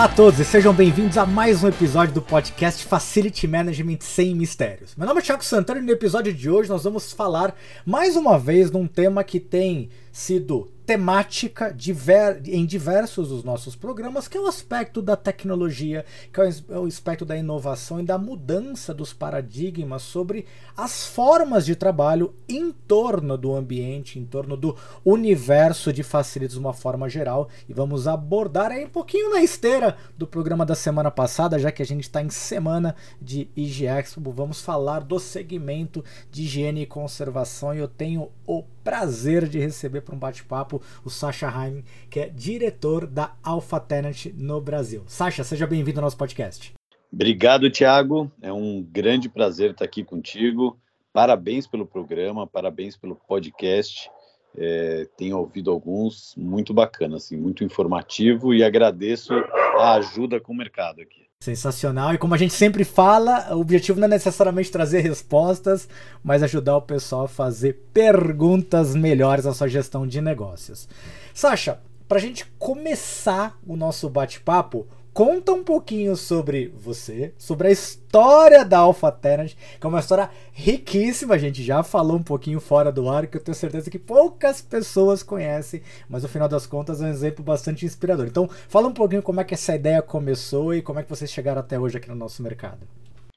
Olá 0.00 0.06
a 0.06 0.14
todos 0.14 0.40
e 0.40 0.46
sejam 0.46 0.72
bem-vindos 0.72 1.18
a 1.18 1.26
mais 1.26 1.62
um 1.62 1.68
episódio 1.68 2.14
do 2.14 2.22
podcast 2.22 2.86
Facility 2.86 3.46
Management 3.46 3.98
sem 4.00 4.34
mistérios. 4.34 4.96
Meu 4.96 5.06
nome 5.06 5.20
é 5.20 5.22
Thiago 5.22 5.44
Santana 5.44 5.78
e 5.78 5.82
no 5.82 5.92
episódio 5.92 6.32
de 6.32 6.48
hoje 6.48 6.70
nós 6.70 6.84
vamos 6.84 7.12
falar 7.12 7.54
mais 7.84 8.16
uma 8.16 8.38
vez 8.38 8.70
de 8.70 8.78
um 8.78 8.86
tema 8.86 9.22
que 9.22 9.38
tem 9.38 9.90
sido 10.12 10.70
temática 10.90 11.72
diver, 11.72 12.42
em 12.46 12.66
diversos 12.66 13.28
dos 13.28 13.44
nossos 13.44 13.76
programas, 13.76 14.26
que 14.26 14.36
é 14.36 14.40
o 14.40 14.48
aspecto 14.48 15.00
da 15.00 15.14
tecnologia, 15.14 16.04
que 16.32 16.40
é 16.40 16.76
o 16.76 16.84
aspecto 16.84 17.24
da 17.24 17.36
inovação 17.36 18.00
e 18.00 18.02
da 18.02 18.18
mudança 18.18 18.92
dos 18.92 19.12
paradigmas 19.12 20.02
sobre 20.02 20.46
as 20.76 21.06
formas 21.06 21.64
de 21.64 21.76
trabalho 21.76 22.34
em 22.48 22.72
torno 22.72 23.38
do 23.38 23.54
ambiente, 23.54 24.18
em 24.18 24.24
torno 24.24 24.56
do 24.56 24.76
universo 25.04 25.92
de 25.92 26.02
facilities 26.02 26.54
de 26.54 26.60
uma 26.60 26.72
forma 26.72 27.08
geral. 27.08 27.48
E 27.68 27.72
vamos 27.72 28.08
abordar 28.08 28.72
aí 28.72 28.84
um 28.84 28.90
pouquinho 28.90 29.30
na 29.30 29.40
esteira 29.40 29.96
do 30.18 30.26
programa 30.26 30.66
da 30.66 30.74
semana 30.74 31.10
passada, 31.10 31.56
já 31.56 31.70
que 31.70 31.82
a 31.82 31.86
gente 31.86 32.02
está 32.02 32.20
em 32.20 32.30
semana 32.30 32.96
de 33.22 33.48
IG 33.54 33.86
Expo, 33.86 34.32
vamos 34.32 34.60
falar 34.60 35.04
do 35.04 35.20
segmento 35.20 36.04
de 36.32 36.42
higiene 36.42 36.82
e 36.82 36.86
conservação 36.86 37.72
e 37.72 37.78
eu 37.78 37.86
tenho 37.86 38.28
o 38.44 38.64
prazer 38.82 39.48
de 39.48 39.58
receber 39.58 39.99
para 40.02 40.14
um 40.14 40.18
bate-papo 40.18 40.82
o 41.04 41.10
Sasha 41.10 41.48
Heim, 41.48 41.84
que 42.08 42.20
é 42.20 42.28
diretor 42.28 43.06
da 43.06 43.34
Alpha 43.42 43.80
Tenant 43.80 44.26
no 44.34 44.60
Brasil. 44.60 45.02
Sasha, 45.06 45.44
seja 45.44 45.66
bem-vindo 45.66 46.00
ao 46.00 46.04
nosso 46.04 46.16
podcast. 46.16 46.72
Obrigado, 47.12 47.70
Thiago. 47.70 48.30
É 48.40 48.52
um 48.52 48.82
grande 48.82 49.28
prazer 49.28 49.72
estar 49.72 49.84
aqui 49.84 50.04
contigo. 50.04 50.78
Parabéns 51.12 51.66
pelo 51.66 51.84
programa, 51.84 52.46
parabéns 52.46 52.96
pelo 52.96 53.16
podcast. 53.16 54.10
É, 54.56 55.08
tenho 55.16 55.38
ouvido 55.38 55.70
alguns 55.70 56.34
muito 56.36 56.72
bacana, 56.72 57.16
assim, 57.16 57.36
muito 57.36 57.64
informativo 57.64 58.54
e 58.54 58.62
agradeço 58.62 59.32
a 59.78 59.94
ajuda 59.94 60.40
com 60.40 60.52
o 60.52 60.56
mercado 60.56 61.00
aqui. 61.00 61.29
Sensacional. 61.42 62.12
E 62.12 62.18
como 62.18 62.34
a 62.34 62.36
gente 62.36 62.52
sempre 62.52 62.84
fala, 62.84 63.56
o 63.56 63.60
objetivo 63.60 63.98
não 63.98 64.04
é 64.04 64.10
necessariamente 64.10 64.70
trazer 64.70 65.00
respostas, 65.00 65.88
mas 66.22 66.42
ajudar 66.42 66.76
o 66.76 66.82
pessoal 66.82 67.24
a 67.24 67.28
fazer 67.28 67.82
perguntas 67.94 68.94
melhores 68.94 69.46
na 69.46 69.54
sua 69.54 69.66
gestão 69.66 70.06
de 70.06 70.20
negócios. 70.20 70.86
Sasha, 71.32 71.80
para 72.06 72.18
a 72.18 72.20
gente 72.20 72.44
começar 72.58 73.58
o 73.66 73.74
nosso 73.74 74.10
bate-papo, 74.10 74.86
conta 75.20 75.52
um 75.52 75.62
pouquinho 75.62 76.16
sobre 76.16 76.68
você, 76.68 77.34
sobre 77.36 77.68
a 77.68 77.70
história 77.70 78.64
da 78.64 78.78
Alpha 78.78 79.12
Tenant, 79.12 79.52
que 79.78 79.86
é 79.86 79.86
uma 79.86 80.00
história 80.00 80.30
riquíssima. 80.50 81.34
A 81.34 81.38
gente 81.38 81.62
já 81.62 81.82
falou 81.82 82.16
um 82.16 82.22
pouquinho 82.22 82.58
fora 82.58 82.90
do 82.90 83.06
ar, 83.06 83.26
que 83.26 83.36
eu 83.36 83.44
tenho 83.44 83.54
certeza 83.54 83.90
que 83.90 83.98
poucas 83.98 84.62
pessoas 84.62 85.22
conhecem, 85.22 85.82
mas 86.08 86.22
no 86.22 86.28
final 86.30 86.48
das 86.48 86.64
contas 86.64 87.02
é 87.02 87.04
um 87.04 87.10
exemplo 87.10 87.44
bastante 87.44 87.84
inspirador. 87.84 88.26
Então, 88.26 88.48
fala 88.48 88.88
um 88.88 88.94
pouquinho 88.94 89.22
como 89.22 89.42
é 89.42 89.44
que 89.44 89.52
essa 89.52 89.74
ideia 89.74 90.00
começou 90.00 90.72
e 90.74 90.80
como 90.80 91.00
é 91.00 91.02
que 91.02 91.10
vocês 91.10 91.30
chegaram 91.30 91.60
até 91.60 91.78
hoje 91.78 91.98
aqui 91.98 92.08
no 92.08 92.14
nosso 92.14 92.42
mercado. 92.42 92.88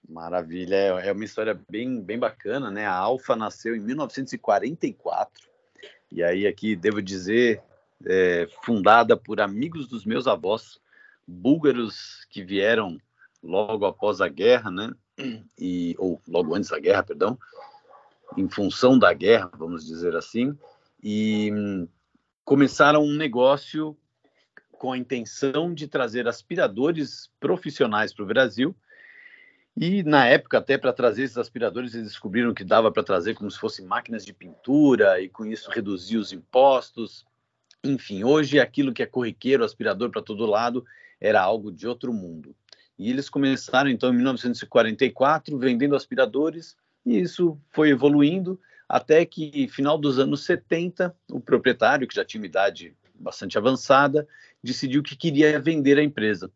Maravilha, 0.08 0.76
é, 0.78 1.10
é 1.10 1.12
uma 1.12 1.26
história 1.26 1.60
bem, 1.70 2.02
bem 2.02 2.18
bacana, 2.18 2.72
né? 2.72 2.86
A 2.86 2.96
Alfa 2.96 3.36
nasceu 3.36 3.76
em 3.76 3.82
1944, 3.82 5.50
e 6.10 6.24
aí 6.24 6.48
aqui 6.48 6.78
devo 6.78 7.02
dizer, 7.02 7.62
é, 8.06 8.48
fundada 8.64 9.18
por 9.18 9.42
amigos 9.42 9.86
dos 9.86 10.06
meus 10.06 10.28
avós, 10.28 10.82
búlgaros 11.28 12.26
que 12.30 12.44
vieram 12.44 12.98
logo 13.42 13.86
após 13.86 14.22
a 14.22 14.28
guerra, 14.28 14.72
né? 14.72 14.92
E, 15.58 15.96
ou 16.00 16.22
logo 16.28 16.56
antes 16.56 16.70
da 16.70 16.80
guerra, 16.80 17.04
perdão, 17.04 17.38
em 18.38 18.50
função 18.50 18.98
da 18.98 19.14
guerra, 19.14 19.52
vamos 19.58 19.86
dizer 19.86 20.16
assim, 20.16 20.58
e 21.02 21.52
hum, 21.54 21.88
começaram 22.44 23.04
um 23.04 23.14
negócio 23.14 23.96
com 24.72 24.92
a 24.92 24.98
intenção 24.98 25.74
de 25.74 25.88
trazer 25.88 26.28
aspiradores 26.28 27.30
profissionais 27.40 28.14
para 28.14 28.24
o 28.24 28.28
Brasil. 28.28 28.76
E 29.76 30.04
na 30.04 30.28
época, 30.28 30.58
até 30.58 30.78
para 30.78 30.94
trazer 30.94 31.24
esses 31.24 31.38
aspiradores, 31.38 31.94
eles 31.96 32.08
descobriram 32.08 32.54
que 32.54 32.64
dava 32.64 32.92
para 32.92 33.04
trazer 33.04 33.34
como 33.34 33.50
se 33.50 33.60
fossem 33.60 33.86
máquinas 33.86 34.26
de 34.26 34.34
pintura 34.34 35.20
e 35.22 35.30
com 35.30 35.46
isso 35.46 35.72
reduzir 35.72 36.18
os 36.18 36.32
impostos. 36.32 37.26
Enfim, 37.84 38.24
hoje 38.24 38.60
aquilo 38.60 38.94
que 38.94 39.02
é 39.02 39.06
corriqueiro, 39.06 39.64
aspirador 39.64 40.10
para 40.10 40.22
todo 40.22 40.46
lado, 40.46 40.86
era 41.24 41.42
algo 41.42 41.72
de 41.72 41.88
outro 41.88 42.14
mundo. 42.14 42.54
E 43.00 43.10
eles 43.10 43.30
começaram 43.30 43.90
então 43.90 44.12
em 44.12 44.18
1944 44.18 45.58
vendendo 45.58 45.96
aspiradores 45.96 46.76
e 47.06 47.18
isso 47.18 47.58
foi 47.72 47.90
evoluindo 47.90 48.60
até 48.88 49.26
que 49.26 49.68
final 49.70 49.98
dos 49.98 50.20
anos 50.20 50.44
70 50.44 51.16
o 51.32 51.40
proprietário 51.40 52.08
que 52.08 52.16
já 52.16 52.26
tinha 52.26 52.42
uma 52.42 52.48
idade 52.48 52.96
bastante 53.16 53.58
avançada 53.58 54.28
decidiu 54.62 55.02
que 55.02 55.16
queria 55.16 55.60
vender 55.60 55.98
a 55.98 56.04
empresa. 56.04 56.52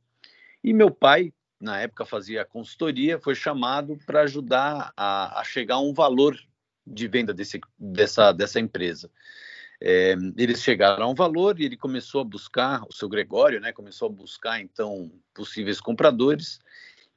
E 0.63 0.73
meu 0.73 0.91
pai 0.91 1.34
na 1.59 1.79
época 1.79 2.05
fazia 2.05 2.45
consultoria 2.45 3.17
foi 3.19 3.34
chamado 3.34 3.97
para 4.05 4.22
ajudar 4.22 4.91
a, 4.95 5.39
a, 5.39 5.44
chegar 5.44 5.75
a 5.75 5.81
um 5.81 5.94
valor 5.94 6.38
de 6.85 7.07
venda 7.07 7.34
desse, 7.34 7.59
dessa, 7.79 8.31
dessa 8.31 8.59
empresa. 8.59 9.09
É, 9.80 10.16
eles 10.36 10.64
chegaram 10.64 11.06
a 11.06 11.10
um 11.10 11.16
valor 11.16 11.60
e 11.60 11.66
ele 11.66 11.78
começou 11.78 12.22
a 12.22 12.24
buscar, 12.24 12.84
o 12.90 12.94
seu 12.94 13.08
Gregório, 13.08 13.60
né, 13.60 13.72
começou 13.72 14.08
a 14.08 14.12
buscar 14.12 14.60
então 14.60 15.12
possíveis 15.34 15.80
compradores. 15.80 16.60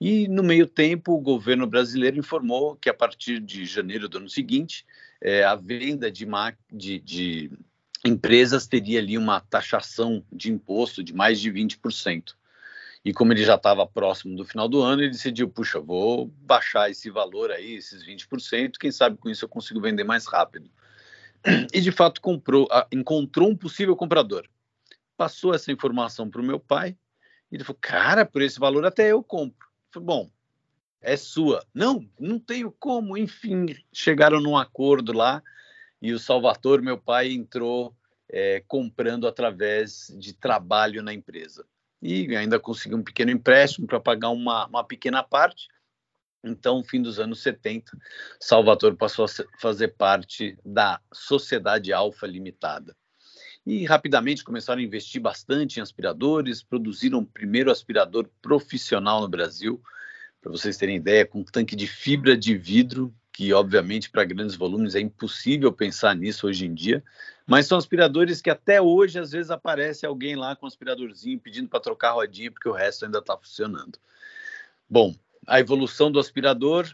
E 0.00 0.28
no 0.28 0.42
meio 0.42 0.66
tempo, 0.66 1.12
o 1.12 1.20
governo 1.20 1.66
brasileiro 1.66 2.18
informou 2.18 2.76
que 2.76 2.88
a 2.88 2.94
partir 2.94 3.40
de 3.40 3.64
janeiro 3.64 4.08
do 4.08 4.18
ano 4.18 4.28
seguinte, 4.28 4.86
é, 5.20 5.44
a 5.44 5.54
venda 5.54 6.10
de, 6.10 6.26
de, 6.70 6.98
de 7.00 7.50
empresas 8.04 8.66
teria 8.66 8.98
ali 8.98 9.16
uma 9.16 9.40
taxação 9.40 10.24
de 10.32 10.50
imposto 10.50 11.02
de 11.02 11.14
mais 11.14 11.40
de 11.40 11.50
20%. 11.50 12.34
E 13.02 13.14
como 13.14 13.32
ele 13.32 13.44
já 13.44 13.54
estava 13.54 13.86
próximo 13.86 14.36
do 14.36 14.44
final 14.44 14.68
do 14.68 14.82
ano, 14.82 15.02
ele 15.02 15.10
decidiu, 15.10 15.48
puxa, 15.48 15.80
vou 15.80 16.26
baixar 16.26 16.90
esse 16.90 17.10
valor 17.10 17.50
aí, 17.50 17.74
esses 17.74 18.04
20%, 18.04 18.76
quem 18.78 18.92
sabe 18.92 19.16
com 19.16 19.30
isso 19.30 19.46
eu 19.46 19.48
consigo 19.48 19.80
vender 19.80 20.04
mais 20.04 20.26
rápido 20.26 20.70
e 21.72 21.80
de 21.80 21.92
fato 21.92 22.20
comprou, 22.20 22.68
encontrou 22.92 23.48
um 23.48 23.56
possível 23.56 23.96
comprador. 23.96 24.48
Passou 25.16 25.54
essa 25.54 25.72
informação 25.72 26.30
para 26.30 26.40
o 26.40 26.44
meu 26.44 26.58
pai 26.58 26.96
e 27.50 27.56
ele 27.56 27.64
falou: 27.64 27.78
Cara, 27.80 28.24
por 28.24 28.42
esse 28.42 28.58
valor 28.58 28.84
até 28.84 29.12
eu 29.12 29.22
compro. 29.22 29.66
Eu 29.68 29.92
falei, 29.92 30.06
Bom, 30.06 30.30
é 31.00 31.16
sua. 31.16 31.64
Não, 31.74 32.08
não 32.18 32.38
tenho 32.38 32.70
como. 32.70 33.16
Enfim, 33.16 33.66
chegaram 33.92 34.40
num 34.40 34.56
acordo 34.56 35.12
lá 35.12 35.42
e 36.00 36.12
o 36.12 36.18
Salvador, 36.18 36.80
meu 36.80 36.96
pai, 36.96 37.32
entrou 37.32 37.94
é, 38.28 38.62
comprando 38.66 39.26
através 39.26 40.14
de 40.18 40.32
trabalho 40.32 41.02
na 41.02 41.12
empresa. 41.12 41.66
E 42.00 42.34
ainda 42.34 42.58
conseguiu 42.58 42.96
um 42.96 43.02
pequeno 43.02 43.30
empréstimo 43.30 43.86
para 43.86 44.00
pagar 44.00 44.30
uma, 44.30 44.66
uma 44.66 44.84
pequena 44.84 45.22
parte 45.22 45.68
então, 46.42 46.82
fim 46.82 47.02
dos 47.02 47.18
anos 47.18 47.40
70, 47.40 47.96
Salvador 48.40 48.96
passou 48.96 49.26
a 49.26 49.28
fazer 49.60 49.88
parte 49.88 50.58
da 50.64 51.00
Sociedade 51.12 51.92
Alfa 51.92 52.26
Limitada. 52.26 52.96
E 53.66 53.84
rapidamente 53.84 54.42
começaram 54.42 54.80
a 54.80 54.84
investir 54.84 55.20
bastante 55.20 55.78
em 55.78 55.82
aspiradores, 55.82 56.62
produziram 56.62 57.18
o 57.18 57.26
primeiro 57.26 57.70
aspirador 57.70 58.28
profissional 58.40 59.20
no 59.20 59.28
Brasil, 59.28 59.82
para 60.40 60.50
vocês 60.50 60.78
terem 60.78 60.96
ideia, 60.96 61.26
com 61.26 61.40
um 61.40 61.44
tanque 61.44 61.76
de 61.76 61.86
fibra 61.86 62.34
de 62.34 62.56
vidro, 62.56 63.14
que 63.30 63.52
obviamente 63.52 64.10
para 64.10 64.24
grandes 64.24 64.56
volumes 64.56 64.94
é 64.94 65.00
impossível 65.00 65.70
pensar 65.70 66.16
nisso 66.16 66.46
hoje 66.46 66.66
em 66.66 66.74
dia, 66.74 67.04
mas 67.46 67.66
são 67.66 67.76
aspiradores 67.76 68.40
que 68.40 68.48
até 68.48 68.80
hoje 68.80 69.18
às 69.18 69.30
vezes 69.30 69.50
aparece 69.50 70.06
alguém 70.06 70.36
lá 70.36 70.56
com 70.56 70.64
um 70.64 70.68
aspiradorzinho 70.68 71.38
pedindo 71.38 71.68
para 71.68 71.80
trocar 71.80 72.10
a 72.10 72.12
rodinha 72.12 72.50
porque 72.50 72.68
o 72.68 72.72
resto 72.72 73.04
ainda 73.04 73.18
está 73.18 73.36
funcionando. 73.36 73.98
Bom, 74.88 75.14
a 75.46 75.60
evolução 75.60 76.10
do 76.10 76.18
aspirador, 76.18 76.88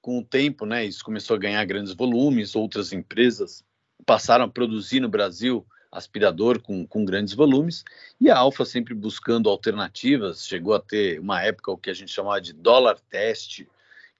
com 0.00 0.18
o 0.18 0.24
tempo, 0.24 0.64
né, 0.64 0.84
isso 0.84 1.04
começou 1.04 1.36
a 1.36 1.38
ganhar 1.38 1.64
grandes 1.64 1.92
volumes, 1.92 2.56
outras 2.56 2.92
empresas 2.92 3.64
passaram 4.06 4.46
a 4.46 4.48
produzir 4.48 5.00
no 5.00 5.08
Brasil 5.08 5.66
aspirador 5.92 6.60
com, 6.60 6.86
com 6.86 7.04
grandes 7.04 7.34
volumes, 7.34 7.84
e 8.20 8.30
a 8.30 8.38
Alfa 8.38 8.64
sempre 8.64 8.94
buscando 8.94 9.48
alternativas, 9.48 10.46
chegou 10.46 10.74
a 10.74 10.80
ter 10.80 11.18
uma 11.18 11.42
época 11.42 11.72
o 11.72 11.76
que 11.76 11.90
a 11.90 11.94
gente 11.94 12.12
chamava 12.12 12.40
de 12.40 12.52
dólar 12.52 12.98
teste, 13.10 13.68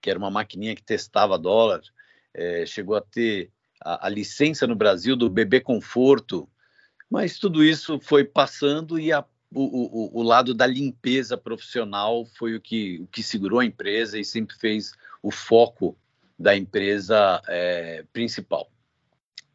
que 0.01 0.11
era 0.11 0.19
uma 0.19 0.31
maquininha 0.31 0.75
que 0.75 0.83
testava 0.83 1.39
dólar, 1.39 1.81
é, 2.35 2.67
chegou 2.67 2.97
a 2.97 3.01
ter 3.01 3.51
a, 3.81 4.07
a, 4.07 4.09
licença 4.09 4.67
no 4.67 4.75
Brasil 4.75 5.15
do 5.15 5.31
bebê 5.31 5.61
conforto, 5.61 6.49
mas 7.09 7.39
tudo 7.39 7.63
isso 7.63 8.01
foi 8.01 8.25
passando 8.25 8.99
e 8.99 9.13
a 9.13 9.25
o, 9.53 9.63
o, 9.63 10.21
o, 10.21 10.23
lado 10.23 10.55
da 10.55 10.67
limpeza 10.67 11.37
profissional 11.37 12.25
foi 12.25 12.55
o 12.55 12.61
que, 12.61 13.01
o 13.01 13.07
que 13.09 13.23
segurou 13.23 13.59
a 13.59 13.65
empresa 13.65 14.19
e 14.19 14.25
sempre 14.25 14.57
fez 14.57 14.93
o 15.23 15.31
foco 15.31 15.99
da 16.39 16.57
empresa 16.57 17.43
é, 17.49 18.05
principal. 18.13 18.71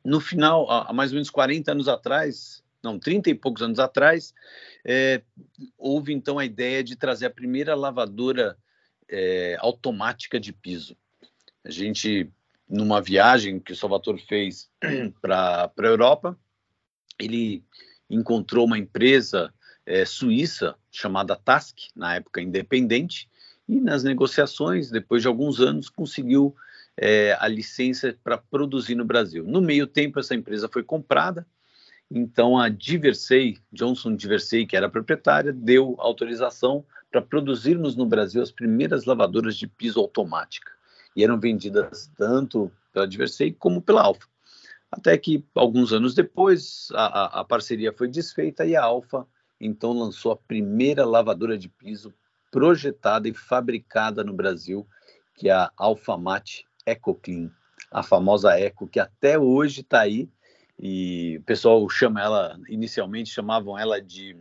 No 0.03 0.19
final, 0.19 0.69
há 0.69 0.93
mais 0.93 1.11
ou 1.11 1.15
menos 1.15 1.29
40 1.29 1.71
anos 1.71 1.87
atrás, 1.87 2.63
não, 2.83 2.99
30 2.99 3.31
e 3.31 3.35
poucos 3.35 3.63
anos 3.63 3.79
atrás, 3.79 4.33
é, 4.85 5.23
houve 5.77 6.13
então 6.13 6.37
a 6.37 6.45
ideia 6.45 6.83
de 6.83 6.95
trazer 6.95 7.25
a 7.25 7.31
primeira 7.31 7.73
lavadora 7.73 8.55
é, 9.09 9.57
automática 9.59 10.39
de 10.39 10.53
piso. 10.53 10.95
A 11.63 11.71
gente, 11.71 12.29
numa 12.69 13.01
viagem 13.01 13.59
que 13.59 13.71
o 13.71 13.75
Salvador 13.75 14.19
fez 14.19 14.69
para 15.21 15.71
a 15.75 15.81
Europa, 15.83 16.37
ele 17.17 17.63
encontrou 18.09 18.65
uma 18.65 18.77
empresa 18.77 19.51
é, 19.85 20.05
suíça 20.05 20.75
chamada 20.91 21.35
Task, 21.35 21.77
na 21.95 22.15
época 22.15 22.41
independente, 22.41 23.29
e 23.67 23.79
nas 23.79 24.03
negociações, 24.03 24.89
depois 24.89 25.21
de 25.21 25.27
alguns 25.27 25.59
anos, 25.59 25.89
conseguiu 25.89 26.55
é, 26.97 27.35
a 27.39 27.47
licença 27.47 28.15
para 28.23 28.37
produzir 28.37 28.95
no 28.95 29.05
Brasil. 29.05 29.43
No 29.43 29.61
meio 29.61 29.87
tempo, 29.87 30.19
essa 30.19 30.35
empresa 30.35 30.69
foi 30.71 30.83
comprada, 30.83 31.45
então 32.09 32.57
a 32.57 32.69
Diversey, 32.69 33.57
Johnson 33.71 34.15
Diversey, 34.15 34.65
que 34.65 34.77
era 34.77 34.87
a 34.87 34.89
proprietária, 34.89 35.51
deu 35.51 35.95
autorização 35.97 36.85
para 37.11 37.21
produzirmos 37.21 37.95
no 37.95 38.05
Brasil 38.05 38.41
as 38.41 38.51
primeiras 38.51 39.05
lavadoras 39.05 39.55
de 39.55 39.67
piso 39.67 39.99
automática. 39.99 40.71
E 41.15 41.23
eram 41.23 41.39
vendidas 41.39 42.11
tanto 42.17 42.71
pela 42.93 43.07
Diversey 43.07 43.53
como 43.53 43.81
pela 43.81 44.01
Alfa. 44.01 44.27
Até 44.91 45.17
que, 45.17 45.43
alguns 45.55 45.91
anos 45.91 46.13
depois, 46.13 46.89
a, 46.93 47.39
a 47.41 47.43
parceria 47.43 47.91
foi 47.91 48.07
desfeita 48.07 48.65
e 48.65 48.75
a 48.75 48.83
Alfa 48.83 49.25
então 49.65 49.91
lançou 49.91 50.31
a 50.31 50.37
primeira 50.37 51.05
lavadora 51.05 51.57
de 51.57 51.67
piso 51.69 52.13
projetada 52.51 53.27
e 53.27 53.33
fabricada 53.33 54.23
no 54.23 54.33
Brasil, 54.33 54.87
que 55.35 55.49
é 55.49 55.53
a 55.53 55.71
Alfamate 55.75 56.65
EcoClean, 56.85 57.51
a 57.91 58.03
famosa 58.03 58.57
Eco, 58.59 58.87
que 58.87 58.99
até 58.99 59.37
hoje 59.37 59.81
está 59.81 60.01
aí, 60.01 60.29
e 60.79 61.37
o 61.39 61.43
pessoal 61.43 61.87
chama 61.89 62.21
ela, 62.21 62.59
inicialmente 62.67 63.29
chamavam 63.29 63.77
ela 63.77 64.01
de 64.01 64.37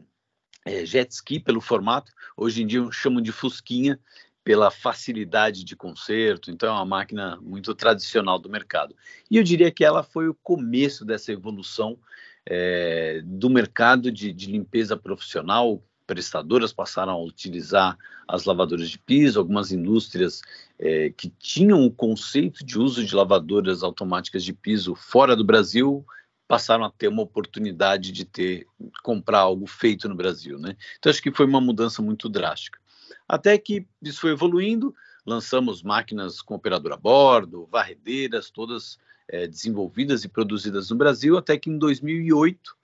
é, 0.65 0.85
jet 0.85 1.11
ski 1.13 1.39
pelo 1.39 1.61
formato, 1.61 2.13
hoje 2.37 2.63
em 2.63 2.67
dia 2.67 2.87
chamam 2.91 3.23
de 3.23 3.33
Fusquinha 3.33 3.99
pela 4.43 4.71
facilidade 4.71 5.65
de 5.65 5.75
conserto, 5.75 6.51
então 6.51 6.69
é 6.69 6.73
uma 6.73 6.85
máquina 6.85 7.39
muito 7.41 7.75
tradicional 7.75 8.39
do 8.39 8.51
mercado. 8.51 8.95
E 9.31 9.39
eu 9.39 9.43
diria 9.43 9.71
que 9.71 9.85
ela 9.85 10.03
foi 10.03 10.29
o 10.29 10.35
começo 10.35 11.05
dessa 11.05 11.33
evolução 11.33 11.99
é, 12.47 13.23
do 13.25 13.49
mercado 13.49 14.11
de, 14.11 14.33
de 14.33 14.51
limpeza 14.51 14.97
profissional, 14.97 15.83
prestadoras 16.07 16.73
passaram 16.73 17.13
a 17.13 17.23
utilizar 17.23 17.97
as 18.29 18.45
lavadoras 18.45 18.91
de 18.91 18.99
piso, 18.99 19.39
algumas 19.39 19.73
indústrias 19.73 20.43
é, 20.79 21.11
que 21.11 21.31
tinham 21.39 21.85
o 21.85 21.91
conceito 21.91 22.65
de 22.65 22.79
uso 22.79 23.05
de 23.05 23.15
lavadoras 23.15 23.83
automáticas 23.83 24.45
de 24.45 24.53
piso 24.53 24.95
fora 24.95 25.35
do 25.35 25.45
Brasil 25.45 26.05
passaram 26.47 26.85
a 26.85 26.91
ter 26.91 27.09
uma 27.09 27.23
oportunidade 27.23 28.13
de 28.13 28.25
ter 28.25 28.67
comprar 29.03 29.41
algo 29.41 29.67
feito 29.67 30.09
no 30.09 30.15
Brasil, 30.15 30.59
né? 30.59 30.77
Então 30.99 31.11
acho 31.11 31.23
que 31.23 31.33
foi 31.33 31.47
uma 31.47 31.61
mudança 31.61 32.03
muito 32.03 32.29
drástica. 32.29 32.79
Até 33.27 33.57
que 33.57 33.87
isso 34.03 34.21
foi 34.21 34.33
evoluindo, 34.33 34.95
lançamos 35.25 35.83
máquinas 35.83 36.43
com 36.43 36.55
operador 36.55 36.93
a 36.93 36.97
bordo, 36.97 37.67
varredeiras, 37.71 38.51
todas 38.51 38.99
é, 39.29 39.47
desenvolvidas 39.47 40.25
e 40.25 40.29
produzidas 40.29 40.91
no 40.91 40.97
Brasil, 40.97 41.37
até 41.37 41.59
que 41.59 41.71
em 41.71 41.79
2008 41.79 42.77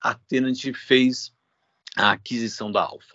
a 0.00 0.14
Tenant 0.14 0.60
fez 0.74 1.32
a 1.96 2.12
aquisição 2.12 2.70
da 2.70 2.82
Alfa. 2.82 3.14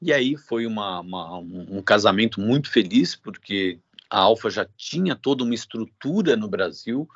E 0.00 0.12
aí 0.12 0.36
foi 0.36 0.66
uma, 0.66 1.00
uma, 1.00 1.38
um 1.38 1.82
casamento 1.82 2.40
muito 2.40 2.70
feliz, 2.70 3.14
porque 3.14 3.78
a 4.08 4.18
Alfa 4.20 4.48
já 4.48 4.66
tinha 4.76 5.14
toda 5.14 5.44
uma 5.44 5.54
estrutura 5.54 6.36
no 6.36 6.48
Brasil, 6.48 7.08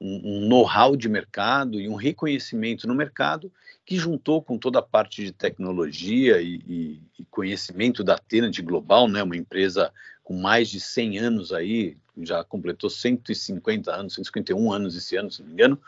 um, 0.00 0.20
um 0.24 0.48
know-how 0.48 0.96
de 0.96 1.08
mercado 1.08 1.80
e 1.80 1.88
um 1.88 1.94
reconhecimento 1.94 2.86
no 2.88 2.94
mercado 2.94 3.52
que 3.84 3.96
juntou 3.96 4.42
com 4.42 4.58
toda 4.58 4.80
a 4.80 4.82
parte 4.82 5.24
de 5.24 5.32
tecnologia 5.32 6.40
e, 6.40 6.54
e, 6.66 7.02
e 7.18 7.24
conhecimento 7.26 8.02
da 8.02 8.18
Tenant 8.18 8.58
Global, 8.60 9.08
né, 9.08 9.22
uma 9.22 9.36
empresa 9.36 9.92
com 10.22 10.34
mais 10.34 10.68
de 10.68 10.80
100 10.80 11.18
anos 11.18 11.52
aí, 11.52 11.96
já 12.22 12.44
completou 12.44 12.88
150 12.88 13.92
anos, 13.92 14.14
151 14.14 14.72
anos 14.72 14.96
esse 14.96 15.16
ano, 15.16 15.30
se 15.30 15.40
não 15.40 15.48
me 15.48 15.54
engano, 15.54 15.80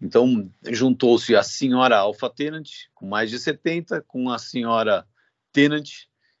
então, 0.00 0.50
juntou-se 0.70 1.36
a 1.36 1.42
senhora 1.42 1.98
Alfa 1.98 2.30
Tenant, 2.30 2.68
com 2.94 3.06
mais 3.06 3.28
de 3.28 3.38
70, 3.38 4.00
com 4.02 4.30
a 4.30 4.38
senhora 4.38 5.06
Tenant, 5.52 5.88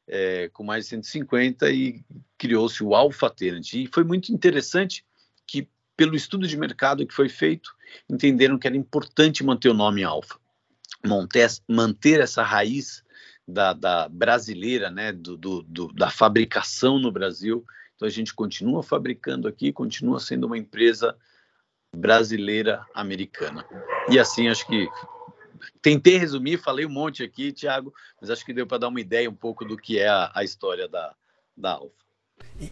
é, 0.08 0.48
com 0.48 0.64
mais 0.64 0.84
de 0.84 0.90
150, 0.90 1.70
e 1.70 2.02
criou-se 2.38 2.82
o 2.82 2.94
Alfa 2.94 3.28
Tenant. 3.28 3.74
E 3.74 3.86
foi 3.86 4.02
muito 4.02 4.32
interessante 4.32 5.04
que, 5.46 5.68
pelo 5.94 6.16
estudo 6.16 6.48
de 6.48 6.56
mercado 6.56 7.06
que 7.06 7.12
foi 7.12 7.28
feito, 7.28 7.70
entenderam 8.08 8.58
que 8.58 8.66
era 8.66 8.76
importante 8.76 9.44
manter 9.44 9.68
o 9.68 9.74
nome 9.74 10.02
Alfa, 10.02 10.38
manter, 11.04 11.50
manter 11.68 12.20
essa 12.20 12.42
raiz 12.42 13.04
da, 13.46 13.72
da 13.72 14.08
brasileira, 14.08 14.90
né, 14.90 15.12
do, 15.12 15.36
do, 15.36 15.62
do, 15.62 15.92
da 15.92 16.10
fabricação 16.10 16.98
no 16.98 17.10
Brasil. 17.10 17.64
Então, 17.94 18.06
a 18.06 18.10
gente 18.10 18.34
continua 18.34 18.82
fabricando 18.82 19.46
aqui, 19.48 19.72
continua 19.72 20.20
sendo 20.20 20.46
uma 20.46 20.56
empresa 20.58 21.16
brasileira 21.94 22.86
americana. 22.94 23.64
E 24.08 24.18
assim, 24.18 24.48
acho 24.48 24.66
que 24.66 24.88
tentei 25.82 26.16
resumir, 26.16 26.58
falei 26.58 26.86
um 26.86 26.90
monte 26.90 27.22
aqui, 27.22 27.52
Tiago, 27.52 27.92
mas 28.20 28.30
acho 28.30 28.44
que 28.44 28.54
deu 28.54 28.66
para 28.66 28.78
dar 28.78 28.88
uma 28.88 29.00
ideia 29.00 29.28
um 29.28 29.34
pouco 29.34 29.64
do 29.64 29.76
que 29.76 29.98
é 29.98 30.08
a, 30.08 30.30
a 30.34 30.44
história 30.44 30.88
da, 30.88 31.14
da 31.56 31.72
Alfa. 31.72 32.09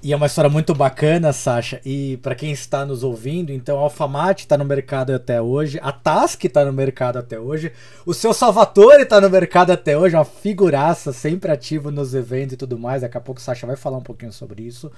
E 0.03 0.13
é 0.13 0.17
uma 0.17 0.27
história 0.27 0.51
muito 0.51 0.75
bacana, 0.75 1.33
Sasha. 1.33 1.81
E 1.83 2.19
para 2.19 2.35
quem 2.35 2.53
está 2.53 2.85
nos 2.85 3.03
ouvindo, 3.03 3.51
então 3.51 3.79
a 3.79 3.83
Alfamate 3.83 4.45
está 4.45 4.59
no 4.59 4.65
mercado 4.65 5.15
até 5.15 5.41
hoje, 5.41 5.79
a 5.83 5.91
Task 5.91 6.45
está 6.45 6.63
no 6.63 6.73
mercado 6.73 7.19
até 7.19 7.41
hoje, 7.41 7.73
o 8.05 8.13
seu 8.13 8.35
Salvatore 8.35 9.05
está 9.05 9.19
no 9.19 9.31
mercado 9.31 9.71
até 9.71 9.97
hoje, 9.97 10.15
uma 10.15 10.27
figuraça, 10.27 11.11
sempre 11.11 11.51
ativo 11.51 11.91
nos 11.91 12.15
eventos 12.15 12.53
e 12.53 12.57
tudo 12.59 12.79
mais. 12.79 13.01
Daqui 13.01 13.17
a 13.17 13.21
pouco 13.21 13.41
o 13.41 13.43
Sasha 13.43 13.67
vai 13.67 13.77
falar 13.77 13.97
um 13.97 14.03
pouquinho 14.03 14.33
sobre 14.33 14.63
isso. 14.63 14.93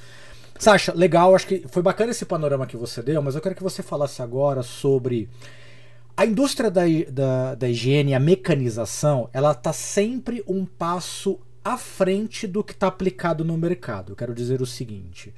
Sasha, 0.59 0.93
legal, 0.93 1.37
acho 1.37 1.47
que 1.47 1.65
foi 1.69 1.83
bacana 1.83 2.11
esse 2.11 2.25
panorama 2.25 2.67
que 2.67 2.77
você 2.77 3.01
deu, 3.01 3.23
mas 3.23 3.37
eu 3.37 3.41
quero 3.41 3.55
que 3.55 3.63
você 3.63 3.85
falasse 3.85 4.21
agora 4.21 4.63
sobre 4.63 5.29
a 6.17 6.27
indústria 6.27 6.71
da, 6.71 6.83
da, 7.09 7.55
da 7.55 7.69
higiene, 7.69 8.13
a 8.13 8.21
mecanização, 8.21 9.31
ela 9.33 9.53
está 9.53 9.73
sempre 9.73 10.45
um 10.47 10.67
passo 10.67 11.39
à 11.65 11.77
frente 11.77 12.47
do 12.47 12.65
que 12.65 12.73
está 12.73 12.87
aplicado 12.87 13.45
no 13.45 13.57
mercado. 13.57 14.13
Eu 14.13 14.17
quero 14.17 14.35
dizer 14.35 14.61
o 14.63 14.67
seguinte. 14.67 15.35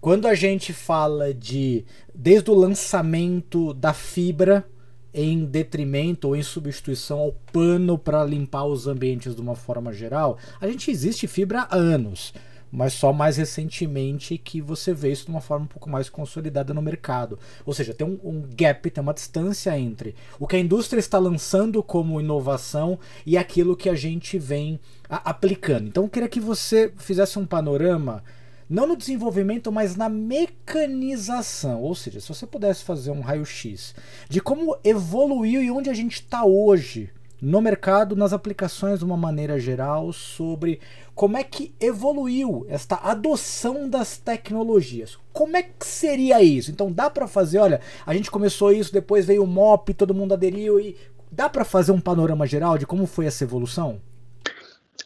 Quando 0.00 0.26
a 0.26 0.34
gente 0.34 0.72
fala 0.72 1.32
de 1.32 1.84
desde 2.14 2.50
o 2.50 2.54
lançamento 2.54 3.72
da 3.74 3.92
fibra 3.92 4.68
em 5.12 5.44
detrimento 5.46 6.28
ou 6.28 6.36
em 6.36 6.42
substituição 6.42 7.18
ao 7.18 7.32
pano 7.32 7.96
para 7.96 8.22
limpar 8.24 8.66
os 8.66 8.86
ambientes 8.86 9.34
de 9.34 9.40
uma 9.40 9.56
forma 9.56 9.92
geral, 9.92 10.38
a 10.60 10.68
gente 10.68 10.90
existe 10.90 11.26
fibra 11.26 11.62
há 11.62 11.74
anos 11.74 12.34
mas 12.76 12.92
só 12.92 13.10
mais 13.10 13.38
recentemente 13.38 14.36
que 14.36 14.60
você 14.60 14.92
vê 14.92 15.10
isso 15.10 15.24
de 15.24 15.30
uma 15.30 15.40
forma 15.40 15.64
um 15.64 15.68
pouco 15.68 15.88
mais 15.88 16.10
consolidada 16.10 16.74
no 16.74 16.82
mercado. 16.82 17.38
Ou 17.64 17.72
seja, 17.72 17.94
tem 17.94 18.06
um, 18.06 18.20
um 18.22 18.42
gap, 18.54 18.90
tem 18.90 19.00
uma 19.00 19.14
distância 19.14 19.76
entre 19.78 20.14
o 20.38 20.46
que 20.46 20.56
a 20.56 20.60
indústria 20.60 21.00
está 21.00 21.18
lançando 21.18 21.82
como 21.82 22.20
inovação 22.20 22.98
e 23.24 23.38
aquilo 23.38 23.78
que 23.78 23.88
a 23.88 23.94
gente 23.94 24.38
vem 24.38 24.78
a, 25.08 25.30
aplicando. 25.30 25.88
Então 25.88 26.04
eu 26.04 26.10
queria 26.10 26.28
que 26.28 26.38
você 26.38 26.92
fizesse 26.98 27.38
um 27.38 27.46
panorama 27.46 28.22
não 28.68 28.86
no 28.86 28.96
desenvolvimento, 28.96 29.72
mas 29.72 29.96
na 29.96 30.10
mecanização. 30.10 31.80
Ou 31.80 31.94
seja, 31.94 32.20
se 32.20 32.28
você 32.28 32.46
pudesse 32.46 32.84
fazer 32.84 33.10
um 33.10 33.22
raio-x 33.22 33.94
de 34.28 34.38
como 34.38 34.76
evoluiu 34.84 35.62
e 35.62 35.70
onde 35.70 35.88
a 35.88 35.94
gente 35.94 36.16
está 36.16 36.44
hoje 36.44 37.10
no 37.40 37.60
mercado, 37.60 38.16
nas 38.16 38.32
aplicações 38.32 39.00
de 39.00 39.04
uma 39.04 39.16
maneira 39.16 39.58
geral, 39.58 40.12
sobre 40.12 40.80
como 41.14 41.36
é 41.36 41.44
que 41.44 41.74
evoluiu 41.80 42.66
esta 42.68 42.96
adoção 42.96 43.88
das 43.88 44.16
tecnologias. 44.16 45.18
Como 45.32 45.56
é 45.56 45.62
que 45.62 45.86
seria 45.86 46.42
isso? 46.42 46.70
Então 46.70 46.90
dá 46.90 47.10
para 47.10 47.26
fazer, 47.26 47.58
olha, 47.58 47.80
a 48.06 48.14
gente 48.14 48.30
começou 48.30 48.72
isso, 48.72 48.92
depois 48.92 49.26
veio 49.26 49.44
o 49.44 49.46
MOP, 49.46 49.92
todo 49.94 50.14
mundo 50.14 50.34
aderiu 50.34 50.80
e 50.80 50.96
dá 51.30 51.48
para 51.48 51.64
fazer 51.64 51.92
um 51.92 52.00
panorama 52.00 52.46
geral 52.46 52.78
de 52.78 52.86
como 52.86 53.06
foi 53.06 53.26
essa 53.26 53.44
evolução? 53.44 54.00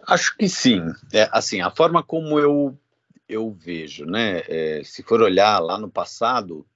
Acho 0.06 0.36
que 0.36 0.48
sim. 0.48 0.82
É, 1.12 1.28
assim, 1.32 1.60
a 1.60 1.70
forma 1.70 2.02
como 2.02 2.38
eu 2.38 2.76
eu 3.28 3.52
vejo, 3.52 4.04
né? 4.04 4.42
É, 4.48 4.82
se 4.84 5.04
for 5.04 5.22
olhar 5.22 5.60
lá 5.60 5.78
no 5.78 5.88
passado, 5.88 6.66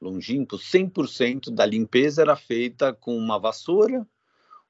longínquo, 0.00 0.56
100% 0.56 1.54
da 1.54 1.64
limpeza 1.64 2.22
era 2.22 2.34
feita 2.34 2.92
com 2.92 3.16
uma 3.16 3.38
vassoura, 3.38 4.04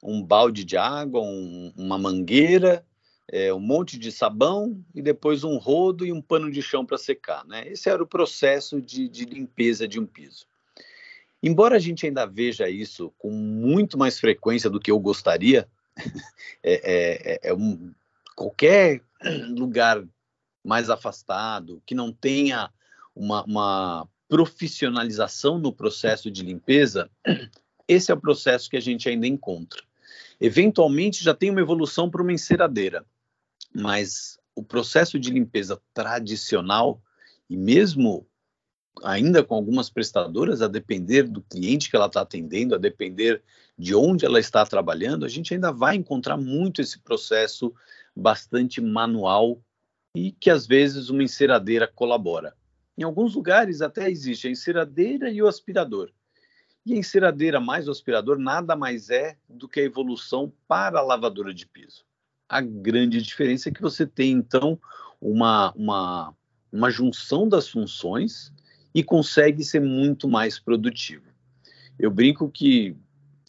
um 0.02 0.23
balde 0.23 0.64
de 0.64 0.76
água, 0.76 1.21
um, 1.21 1.73
uma 1.76 1.99
mangueira, 1.99 2.85
é, 3.28 3.52
um 3.52 3.61
monte 3.61 3.99
de 3.99 4.11
sabão 4.11 4.83
e 4.95 5.00
depois 5.00 5.45
um 5.45 5.57
rodo 5.57 6.04
e 6.04 6.12
um 6.12 6.21
pano 6.21 6.50
de 6.50 6.62
chão 6.62 6.85
para 6.85 6.99
secar. 6.99 7.45
Né? 7.47 7.69
Esse 7.69 7.88
era 7.88 8.02
o 8.02 8.07
processo 8.07 8.80
de, 8.80 9.09
de 9.09 9.25
limpeza 9.25 9.87
de 9.87 10.00
um 10.00 10.07
piso. 10.07 10.47
Embora 11.42 11.76
a 11.76 11.78
gente 11.78 12.07
ainda 12.07 12.26
veja 12.26 12.69
isso 12.69 13.12
com 13.19 13.30
muito 13.30 13.97
mais 13.97 14.19
frequência 14.19 14.69
do 14.69 14.80
que 14.80 14.90
eu 14.90 14.99
gostaria, 14.99 15.69
é, 16.62 17.40
é, 17.42 17.50
é, 17.50 17.54
um, 17.54 17.92
qualquer 18.35 19.00
lugar 19.57 20.04
mais 20.62 20.90
afastado, 20.90 21.83
que 21.87 21.95
não 21.95 22.12
tenha 22.12 22.71
uma, 23.14 23.42
uma 23.45 24.09
profissionalização 24.28 25.59
no 25.59 25.73
processo 25.73 26.30
de 26.30 26.42
limpeza, 26.42 27.11
esse 27.88 28.11
é 28.11 28.14
o 28.14 28.21
processo 28.21 28.69
que 28.69 28.76
a 28.76 28.80
gente 28.80 29.09
ainda 29.09 29.26
encontra. 29.26 29.83
Eventualmente 30.40 31.23
já 31.23 31.35
tem 31.35 31.50
uma 31.50 31.61
evolução 31.61 32.11
para 32.11 32.23
uma 32.23 32.32
enceradeira, 32.32 33.04
mas 33.75 34.38
o 34.54 34.62
processo 34.62 35.18
de 35.18 35.30
limpeza 35.30 35.80
tradicional, 35.92 37.02
e 37.49 37.56
mesmo 37.56 38.26
ainda 39.02 39.44
com 39.44 39.54
algumas 39.54 39.90
prestadoras, 39.90 40.62
a 40.62 40.68
depender 40.68 41.25
do 41.25 41.42
cliente 41.42 41.90
que 41.90 41.97
ela 41.97 42.06
está 42.06 42.23
atendendo, 42.23 42.75
a 42.75 42.78
depender 42.78 43.42
de 43.78 43.94
onde 43.94 44.25
ela 44.25 44.40
está 44.40 44.64
trabalhando, 44.64 45.25
a 45.25 45.28
gente 45.28 45.54
ainda 45.54 45.73
vai 45.73 45.97
encontrar 45.97 46.37
muito 46.37 46.80
esse 46.80 46.99
processo 46.99 47.73
bastante 48.14 48.80
manual 48.80 49.62
e 50.14 50.32
que 50.32 50.50
às 50.50 50.66
vezes 50.66 51.09
uma 51.09 51.23
enceradeira 51.23 51.87
colabora. 51.87 52.54
Em 52.99 53.02
alguns 53.02 53.35
lugares 53.35 53.80
até 53.80 54.11
existe 54.11 54.49
a 54.49 54.50
enceradeira 54.50 55.30
e 55.30 55.40
o 55.40 55.47
aspirador. 55.47 56.11
E 56.84 56.94
a 56.94 56.96
enceradeira 56.96 57.60
mais 57.60 57.88
o 57.88 57.90
aspirador 57.90 58.38
nada 58.38 58.75
mais 58.75 59.10
é 59.10 59.37
do 59.49 59.68
que 59.68 59.80
a 59.80 59.84
evolução 59.84 60.52
para 60.66 60.99
a 60.99 61.02
lavadora 61.02 61.52
de 61.52 61.66
piso. 61.66 62.04
A 62.49 62.60
grande 62.60 63.22
diferença 63.22 63.68
é 63.68 63.72
que 63.72 63.82
você 63.82 64.06
tem, 64.06 64.32
então, 64.32 64.80
uma, 65.20 65.72
uma, 65.72 66.34
uma 66.72 66.90
junção 66.90 67.49
das 67.49 67.68
funções 67.68 68.52
e 68.94 69.04
consegue 69.04 69.62
ser 69.62 69.80
muito 69.80 70.28
mais 70.28 70.58
produtivo. 70.58 71.28
Eu 71.99 72.10
brinco 72.10 72.50
que 72.50 72.96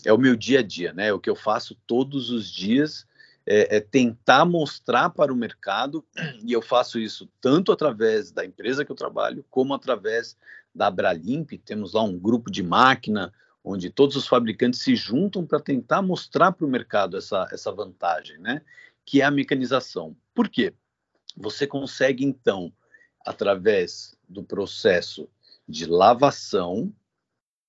é 0.05 0.11
o 0.11 0.17
meu 0.17 0.35
dia 0.35 0.59
a 0.59 0.63
dia, 0.63 0.93
né? 0.93 1.13
O 1.13 1.19
que 1.19 1.29
eu 1.29 1.35
faço 1.35 1.75
todos 1.87 2.29
os 2.29 2.49
dias 2.49 3.07
é, 3.45 3.77
é, 3.77 3.79
tentar 3.79 4.45
mostrar 4.45 5.09
para 5.09 5.33
o 5.33 5.35
mercado, 5.35 6.05
e 6.43 6.53
eu 6.53 6.61
faço 6.61 6.99
isso 6.99 7.29
tanto 7.39 7.71
através 7.71 8.31
da 8.31 8.45
empresa 8.45 8.85
que 8.85 8.91
eu 8.91 8.95
trabalho, 8.95 9.45
como 9.49 9.73
através 9.73 10.37
da 10.73 10.87
Abralimp, 10.87 11.51
temos 11.63 11.93
lá 11.93 12.03
um 12.03 12.17
grupo 12.17 12.49
de 12.49 12.63
máquina, 12.63 13.33
onde 13.63 13.89
todos 13.89 14.15
os 14.15 14.27
fabricantes 14.27 14.81
se 14.81 14.95
juntam 14.95 15.45
para 15.45 15.59
tentar 15.59 16.01
mostrar 16.01 16.51
para 16.51 16.65
o 16.65 16.69
mercado 16.69 17.17
essa, 17.17 17.47
essa 17.51 17.71
vantagem, 17.71 18.37
né? 18.39 18.61
Que 19.05 19.21
é 19.21 19.25
a 19.25 19.31
mecanização. 19.31 20.15
Por 20.33 20.49
quê? 20.49 20.73
Você 21.37 21.67
consegue, 21.67 22.25
então, 22.25 22.73
através 23.25 24.15
do 24.27 24.43
processo 24.43 25.29
de 25.67 25.85
lavação, 25.85 26.93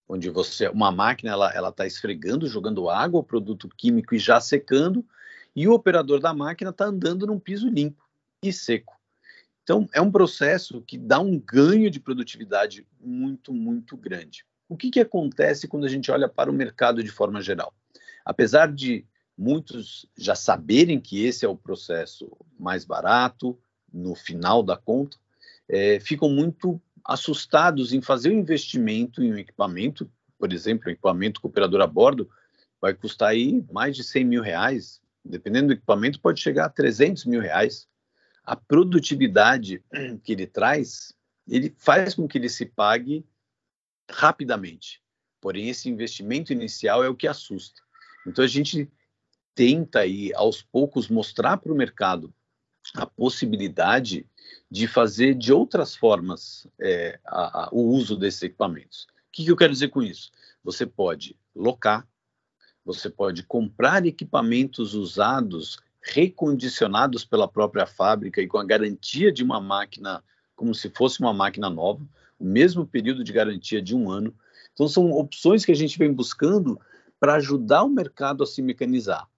onde 0.09 0.31
você 0.31 0.69
uma 0.69 0.91
máquina 0.91 1.31
ela 1.31 1.69
está 1.69 1.87
esfregando, 1.87 2.47
jogando 2.47 2.89
água, 2.89 3.21
o 3.21 3.25
produto 3.25 3.69
químico 3.69 4.15
e 4.15 4.19
já 4.19 4.41
secando, 4.41 5.05
e 5.55 5.69
o 5.69 5.73
operador 5.73 6.21
da 6.21 6.33
máquina 6.33 6.71
está 6.71 6.87
andando 6.87 7.27
num 7.27 7.39
piso 7.39 7.69
limpo 7.69 8.03
e 8.43 8.53
seco. 8.53 9.02
Então, 9.62 9.88
é 9.95 10.00
um 10.00 10.11
processo 10.11 10.83
que 10.83 10.99
dá 10.99 11.21
um 11.21 11.38
ganho 11.38 11.90
de 11.90 12.00
produtividade 12.00 12.87
muito, 13.00 13.52
muito 13.52 13.97
grande. 13.97 14.45
O 14.69 14.76
que, 14.76 14.90
que 14.90 15.00
acontece 15.00 15.69
quando 15.69 15.85
a 15.85 15.88
gente 15.88 16.11
olha 16.11 16.28
para 16.28 16.50
o 16.50 16.54
mercado 16.54 17.02
de 17.02 17.11
forma 17.11 17.40
geral? 17.40 17.73
Apesar 18.25 18.73
de 18.73 19.04
muitos 19.37 20.07
já 20.16 20.35
saberem 20.35 21.00
que 21.00 21.25
esse 21.25 21.45
é 21.45 21.49
o 21.49 21.57
processo 21.57 22.31
mais 22.59 22.85
barato, 22.85 23.59
no 23.92 24.14
final 24.14 24.62
da 24.62 24.76
conta, 24.76 25.16
é, 25.69 26.00
ficam 26.00 26.28
muito 26.28 26.81
assustados 27.04 27.92
em 27.92 28.00
fazer 28.00 28.31
o 28.31 28.33
um 28.33 28.38
investimento 28.38 29.23
em 29.23 29.33
um 29.33 29.38
equipamento, 29.38 30.11
por 30.38 30.52
exemplo, 30.52 30.88
um 30.88 30.92
equipamento 30.92 31.40
com 31.40 31.49
operador 31.49 31.81
a 31.81 31.87
bordo, 31.87 32.28
vai 32.81 32.95
custar 32.95 33.31
aí 33.31 33.64
mais 33.71 33.97
de 33.97 34.02
100 34.02 34.25
mil 34.25 34.42
reais, 34.42 35.00
dependendo 35.25 35.69
do 35.69 35.73
equipamento, 35.73 36.21
pode 36.21 36.40
chegar 36.40 36.66
a 36.66 36.71
300 36.71 37.25
mil 37.26 37.40
reais. 37.40 37.87
A 38.45 38.57
produtividade 38.57 39.83
que 40.23 40.33
ele 40.33 40.47
traz, 40.47 41.15
ele 41.47 41.75
faz 41.79 42.15
com 42.15 42.27
que 42.27 42.39
ele 42.39 42.49
se 42.49 42.67
pague 42.67 43.25
rapidamente. 44.11 45.03
Porém, 45.41 45.69
esse 45.69 45.89
investimento 45.89 46.53
inicial 46.53 47.03
é 47.03 47.09
o 47.09 47.17
que 47.17 47.27
assusta. 47.27 47.83
Então, 48.27 48.45
a 48.45 48.49
gente 48.49 48.91
tenta 49.55 50.01
aí, 50.01 50.33
aos 50.35 50.63
poucos, 50.63 51.09
mostrar 51.09 51.57
para 51.57 51.73
o 51.73 51.77
mercado 51.77 52.33
a 52.95 53.07
possibilidade 53.07 54.27
de 54.71 54.87
fazer 54.87 55.35
de 55.35 55.53
outras 55.53 55.95
formas 55.95 56.67
é, 56.81 57.19
a, 57.25 57.65
a, 57.65 57.69
o 57.73 57.91
uso 57.91 58.17
desses 58.17 58.43
equipamentos. 58.43 59.05
O 59.05 59.33
que, 59.33 59.45
que 59.45 59.51
eu 59.51 59.57
quero 59.57 59.73
dizer 59.73 59.89
com 59.89 60.03
isso? 60.03 60.31
Você 60.65 60.87
pode 60.87 61.37
locar, 61.55 62.07
você 62.85 63.09
pode 63.09 63.43
comprar 63.45 64.05
equipamentos 64.07 64.95
usados, 64.95 65.79
recondicionados 66.03 67.25
pela 67.25 67.47
própria 67.47 67.87
fábrica 67.87 68.41
e 68.41 68.49
com 68.49 68.59
a 68.59 68.65
garantia 68.65 69.31
de 69.31 69.43
uma 69.43 69.61
máquina, 69.61 70.23
como 70.57 70.75
se 70.75 70.91
fosse 70.91 71.21
uma 71.21 71.33
máquina 71.33 71.71
nova, 71.71 72.05
o 72.39 72.45
mesmo 72.45 72.87
período 72.87 73.23
de 73.23 73.33
garantia 73.33 73.81
de 73.81 73.95
um 73.95 74.11
ano. 74.11 74.35
Então, 74.73 74.89
são 74.89 75.11
opções 75.13 75.65
que 75.65 75.73
a 75.73 75.77
gente 75.77 75.99
vem 75.99 76.13
buscando 76.13 76.81
para 77.21 77.35
ajudar 77.35 77.85
o 77.85 77.89
mercado 77.89 78.43
a 78.43 78.47
se 78.47 78.61
mecanizar, 78.61 79.29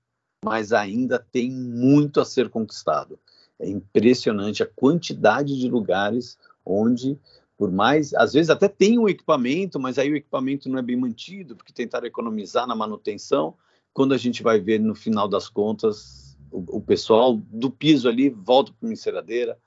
mas 0.42 0.72
ainda 0.72 1.18
tem 1.18 1.50
muito 1.50 2.20
a 2.20 2.24
ser 2.24 2.48
conquistado. 2.48 3.18
É 3.58 3.68
impressionante 3.68 4.62
a 4.62 4.66
quantidade 4.66 5.58
de 5.58 5.68
lugares 5.68 6.38
onde 6.64 7.18
por 7.56 7.70
mais, 7.70 8.12
às 8.14 8.32
vezes 8.32 8.50
até 8.50 8.68
tem 8.68 8.98
um 8.98 9.08
equipamento, 9.08 9.78
mas 9.78 9.98
aí 9.98 10.10
o 10.10 10.16
equipamento 10.16 10.68
não 10.68 10.78
é 10.78 10.82
bem 10.82 10.96
mantido, 10.96 11.54
porque 11.54 11.72
tentaram 11.72 12.06
economizar 12.06 12.66
na 12.66 12.74
manutenção. 12.74 13.54
Quando 13.92 14.12
a 14.12 14.18
gente 14.18 14.42
vai 14.42 14.58
ver 14.58 14.80
no 14.80 14.94
final 14.94 15.28
das 15.28 15.48
contas, 15.48 16.23
o, 16.54 16.80
pessoal 16.80 17.36
do 17.36 17.70
piso 17.70 18.08
ali 18.08 18.30
volta 18.30 18.72
para 18.72 18.86
uma 18.86 18.92
enceradeira, 18.92 19.58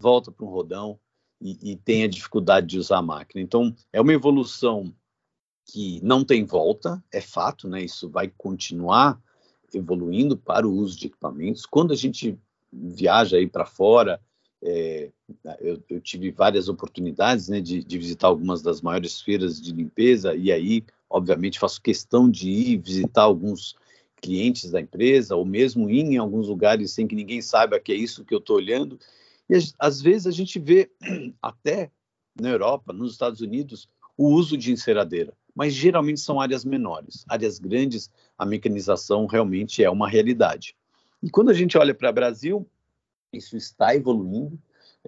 volta 0.00 0.32
para 0.32 0.44
um 0.44 0.48
rodão 0.48 0.98
e, 1.40 1.72
e 1.72 1.76
tem 1.76 2.02
a 2.02 2.08
dificuldade 2.08 2.66
de 2.66 2.78
usar 2.78 2.98
a 2.98 3.02
máquina. 3.02 3.42
Então, 3.42 3.74
é 3.92 4.00
uma 4.00 4.12
evolução 4.12 4.92
que 5.66 6.00
não 6.02 6.24
tem 6.24 6.44
volta, 6.44 7.02
é 7.12 7.20
fato, 7.20 7.68
né? 7.68 7.82
Isso 7.82 8.08
vai 8.08 8.32
continuar 8.36 9.20
evoluindo 9.72 10.36
para 10.36 10.66
o 10.66 10.72
uso 10.72 10.98
de 10.98 11.06
equipamentos. 11.06 11.66
Quando 11.66 11.92
a 11.92 11.96
gente 11.96 12.38
viaja 12.72 13.36
aí 13.36 13.46
para 13.46 13.66
fora, 13.66 14.20
é, 14.62 15.10
eu, 15.60 15.82
eu, 15.88 16.00
tive 16.00 16.30
várias 16.30 16.68
oportunidades 16.68 17.48
né, 17.48 17.60
de, 17.60 17.82
de, 17.82 17.98
visitar 17.98 18.26
algumas 18.26 18.62
das 18.62 18.82
maiores 18.82 19.20
feiras 19.20 19.60
de 19.60 19.72
limpeza, 19.72 20.34
e 20.34 20.52
aí, 20.52 20.84
obviamente, 21.08 21.58
faço 21.58 21.80
questão 21.80 22.28
de 22.30 22.50
ir 22.50 22.78
visitar 22.78 23.22
alguns 23.22 23.74
clientes 24.20 24.70
da 24.70 24.80
empresa, 24.80 25.34
ou 25.34 25.44
mesmo 25.44 25.88
em 25.88 26.16
alguns 26.16 26.48
lugares 26.48 26.92
sem 26.92 27.06
que 27.06 27.14
ninguém 27.14 27.40
saiba 27.40 27.80
que 27.80 27.92
é 27.92 27.96
isso 27.96 28.24
que 28.24 28.34
eu 28.34 28.38
estou 28.38 28.56
olhando. 28.56 28.98
E 29.48 29.54
às 29.78 30.00
vezes 30.00 30.26
a 30.26 30.30
gente 30.30 30.58
vê, 30.58 30.90
até 31.42 31.90
na 32.40 32.50
Europa, 32.50 32.92
nos 32.92 33.12
Estados 33.12 33.40
Unidos, 33.40 33.88
o 34.16 34.28
uso 34.28 34.56
de 34.56 34.72
enceradeira, 34.72 35.32
mas 35.54 35.74
geralmente 35.74 36.20
são 36.20 36.40
áreas 36.40 36.64
menores. 36.64 37.24
Áreas 37.28 37.58
grandes, 37.58 38.10
a 38.38 38.46
mecanização 38.46 39.26
realmente 39.26 39.82
é 39.82 39.90
uma 39.90 40.08
realidade. 40.08 40.76
E 41.22 41.30
quando 41.30 41.50
a 41.50 41.54
gente 41.54 41.76
olha 41.76 41.94
para 41.94 42.10
o 42.10 42.12
Brasil, 42.12 42.66
isso 43.32 43.56
está 43.56 43.94
evoluindo. 43.94 44.58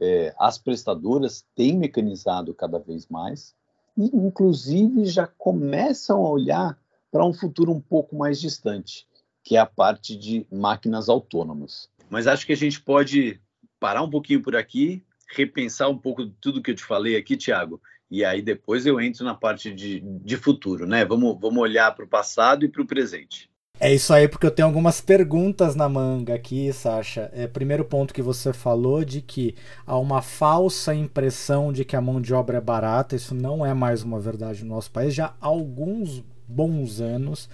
É, 0.00 0.34
as 0.38 0.58
prestadoras 0.58 1.44
têm 1.54 1.76
mecanizado 1.76 2.54
cada 2.54 2.78
vez 2.78 3.06
mais 3.08 3.54
e, 3.96 4.06
inclusive, 4.16 5.04
já 5.04 5.26
começam 5.26 6.24
a 6.24 6.30
olhar 6.30 6.81
para 7.12 7.24
um 7.26 7.34
futuro 7.34 7.70
um 7.70 7.80
pouco 7.80 8.16
mais 8.16 8.40
distante, 8.40 9.06
que 9.44 9.56
é 9.56 9.60
a 9.60 9.66
parte 9.66 10.16
de 10.16 10.46
máquinas 10.50 11.10
autônomas. 11.10 11.90
Mas 12.08 12.26
acho 12.26 12.46
que 12.46 12.54
a 12.54 12.56
gente 12.56 12.80
pode 12.80 13.38
parar 13.78 14.02
um 14.02 14.10
pouquinho 14.10 14.42
por 14.42 14.56
aqui, 14.56 15.04
repensar 15.30 15.90
um 15.90 15.98
pouco 15.98 16.24
de 16.24 16.32
tudo 16.40 16.62
que 16.62 16.70
eu 16.70 16.74
te 16.74 16.82
falei 16.82 17.16
aqui, 17.16 17.36
Tiago, 17.36 17.80
e 18.10 18.24
aí 18.24 18.40
depois 18.40 18.86
eu 18.86 19.00
entro 19.00 19.24
na 19.24 19.34
parte 19.34 19.72
de, 19.72 20.00
de 20.00 20.36
futuro, 20.36 20.86
né? 20.86 21.04
Vamos, 21.04 21.38
vamos 21.38 21.62
olhar 21.62 21.94
para 21.94 22.04
o 22.04 22.08
passado 22.08 22.64
e 22.64 22.68
para 22.68 22.82
o 22.82 22.86
presente. 22.86 23.50
É 23.80 23.92
isso 23.92 24.12
aí, 24.12 24.28
porque 24.28 24.46
eu 24.46 24.50
tenho 24.50 24.68
algumas 24.68 25.00
perguntas 25.00 25.74
na 25.74 25.88
manga 25.88 26.34
aqui, 26.34 26.72
Sasha. 26.72 27.30
É, 27.32 27.46
primeiro 27.48 27.84
ponto 27.84 28.14
que 28.14 28.22
você 28.22 28.52
falou 28.52 29.04
de 29.04 29.20
que 29.20 29.56
há 29.84 29.98
uma 29.98 30.22
falsa 30.22 30.94
impressão 30.94 31.72
de 31.72 31.84
que 31.84 31.96
a 31.96 32.00
mão 32.00 32.20
de 32.20 32.32
obra 32.32 32.58
é 32.58 32.60
barata. 32.60 33.16
Isso 33.16 33.34
não 33.34 33.66
é 33.66 33.74
mais 33.74 34.04
uma 34.04 34.20
verdade 34.20 34.62
no 34.62 34.74
nosso 34.74 34.90
país 34.90 35.12
já 35.12 35.34
há 35.40 35.46
alguns 35.46 36.22
bons 36.52 37.00
anos. 37.00 37.48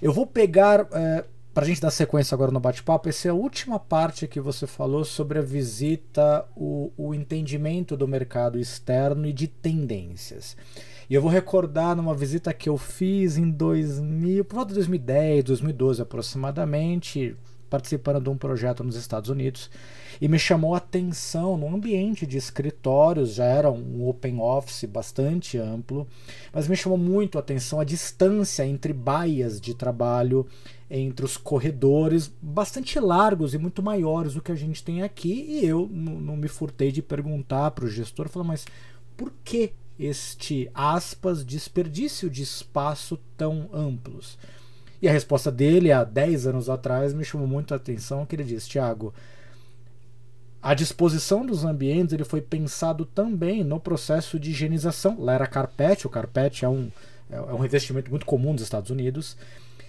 Eu 0.00 0.12
vou 0.12 0.26
pegar, 0.26 0.86
é, 0.92 1.24
para 1.54 1.64
a 1.64 1.66
gente 1.66 1.80
dar 1.80 1.90
sequência 1.90 2.34
agora 2.34 2.50
no 2.50 2.58
bate-papo, 2.58 3.08
essa 3.08 3.28
é 3.28 3.30
a 3.30 3.34
última 3.34 3.78
parte 3.78 4.26
que 4.26 4.40
você 4.40 4.66
falou 4.66 5.04
sobre 5.04 5.38
a 5.38 5.42
visita, 5.42 6.44
o, 6.56 6.90
o 6.96 7.14
entendimento 7.14 7.96
do 7.96 8.08
mercado 8.08 8.58
externo 8.58 9.26
e 9.26 9.32
de 9.32 9.46
tendências. 9.46 10.56
E 11.08 11.14
eu 11.14 11.22
vou 11.22 11.30
recordar 11.30 11.94
numa 11.94 12.14
visita 12.14 12.52
que 12.52 12.68
eu 12.68 12.78
fiz 12.78 13.36
em 13.36 13.50
2000, 13.50 14.44
por 14.44 14.56
volta 14.56 14.70
de 14.70 14.76
2010, 14.76 15.44
2012 15.44 16.02
aproximadamente, 16.02 17.36
participando 17.72 18.22
de 18.22 18.28
um 18.28 18.36
projeto 18.36 18.84
nos 18.84 18.96
Estados 18.96 19.30
Unidos, 19.30 19.70
e 20.20 20.28
me 20.28 20.38
chamou 20.38 20.74
a 20.74 20.76
atenção 20.76 21.56
no 21.56 21.74
ambiente 21.74 22.26
de 22.26 22.36
escritórios, 22.36 23.32
já 23.36 23.46
era 23.46 23.70
um 23.70 24.06
open 24.06 24.38
office 24.38 24.84
bastante 24.84 25.56
amplo, 25.56 26.06
mas 26.52 26.68
me 26.68 26.76
chamou 26.76 26.98
muito 26.98 27.38
a 27.38 27.40
atenção 27.40 27.80
a 27.80 27.84
distância 27.84 28.66
entre 28.66 28.92
baias 28.92 29.58
de 29.58 29.72
trabalho, 29.72 30.46
entre 30.90 31.24
os 31.24 31.38
corredores, 31.38 32.30
bastante 32.42 33.00
largos 33.00 33.54
e 33.54 33.58
muito 33.58 33.82
maiores 33.82 34.34
do 34.34 34.42
que 34.42 34.52
a 34.52 34.54
gente 34.54 34.84
tem 34.84 35.02
aqui, 35.02 35.32
e 35.48 35.64
eu 35.64 35.88
não 35.90 36.36
me 36.36 36.48
furtei 36.48 36.92
de 36.92 37.00
perguntar 37.00 37.70
para 37.70 37.86
o 37.86 37.90
gestor, 37.90 38.28
falar, 38.28 38.44
mas 38.44 38.66
por 39.16 39.32
que 39.42 39.72
este 39.98 40.70
aspas 40.74 41.42
desperdício 41.42 42.28
de 42.28 42.42
espaço 42.42 43.18
tão 43.34 43.70
amplos? 43.72 44.36
E 45.02 45.08
a 45.08 45.12
resposta 45.12 45.50
dele, 45.50 45.90
há 45.90 46.04
10 46.04 46.46
anos 46.46 46.70
atrás, 46.70 47.12
me 47.12 47.24
chamou 47.24 47.48
muito 47.48 47.74
a 47.74 47.76
atenção, 47.76 48.24
que 48.24 48.36
ele 48.36 48.44
disse, 48.44 48.68
Tiago, 48.68 49.12
a 50.62 50.74
disposição 50.74 51.44
dos 51.44 51.64
ambientes 51.64 52.14
ele 52.14 52.22
foi 52.22 52.40
pensado 52.40 53.04
também 53.04 53.64
no 53.64 53.80
processo 53.80 54.38
de 54.38 54.50
higienização. 54.52 55.16
Lá 55.18 55.34
era 55.34 55.46
carpete, 55.48 56.06
o 56.06 56.10
carpete 56.10 56.64
é 56.64 56.68
um, 56.68 56.88
é 57.28 57.40
um 57.52 57.64
investimento 57.64 58.10
muito 58.10 58.24
comum 58.24 58.52
nos 58.52 58.62
Estados 58.62 58.90
Unidos. 58.90 59.36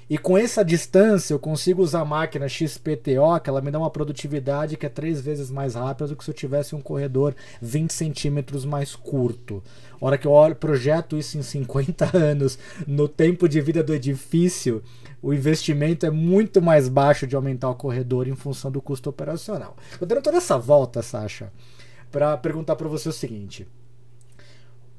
E 0.10 0.18
com 0.18 0.38
essa 0.38 0.64
distância 0.64 1.34
eu 1.34 1.40
consigo 1.40 1.82
usar 1.82 2.02
a 2.02 2.06
máquina 2.06 2.48
XPTO, 2.48 3.40
que 3.42 3.50
ela 3.50 3.62
me 3.62 3.72
dá 3.72 3.80
uma 3.80 3.90
produtividade 3.90 4.78
que 4.78 4.86
é 4.86 4.90
três 4.90 5.22
vezes 5.22 5.50
mais 5.50 5.76
rápida 5.76 6.08
do 6.08 6.16
que 6.16 6.24
se 6.24 6.30
eu 6.30 6.36
tivesse 6.36 6.76
um 6.76 6.82
corredor 6.82 7.36
20 7.62 7.92
centímetros 7.92 8.66
mais 8.66 8.96
curto. 8.96 9.64
A 10.00 10.06
hora 10.06 10.18
que 10.18 10.28
eu 10.28 10.34
projeto 10.60 11.18
isso 11.18 11.38
em 11.38 11.42
50 11.42 12.10
anos, 12.18 12.60
no 12.86 13.08
tempo 13.08 13.48
de 13.48 13.62
vida 13.62 13.82
do 13.82 13.94
edifício, 13.94 14.84
o 15.22 15.34
investimento 15.34 16.06
é 16.06 16.10
muito 16.10 16.62
mais 16.62 16.90
baixo 16.90 17.26
de 17.26 17.36
aumentar 17.36 17.70
o 17.70 17.76
corredor 17.76 18.28
em 18.28 18.36
função 18.36 18.70
do 18.70 18.82
custo 18.82 19.10
operacional. 19.10 19.78
Eu 20.00 20.06
dando 20.06 20.22
toda 20.22 20.38
essa 20.38 20.58
volta, 20.58 21.02
Sasha, 21.02 21.52
para 22.12 22.36
perguntar 22.38 22.76
para 22.76 22.90
você 22.90 23.08
o 23.08 23.14
seguinte: 23.14 23.66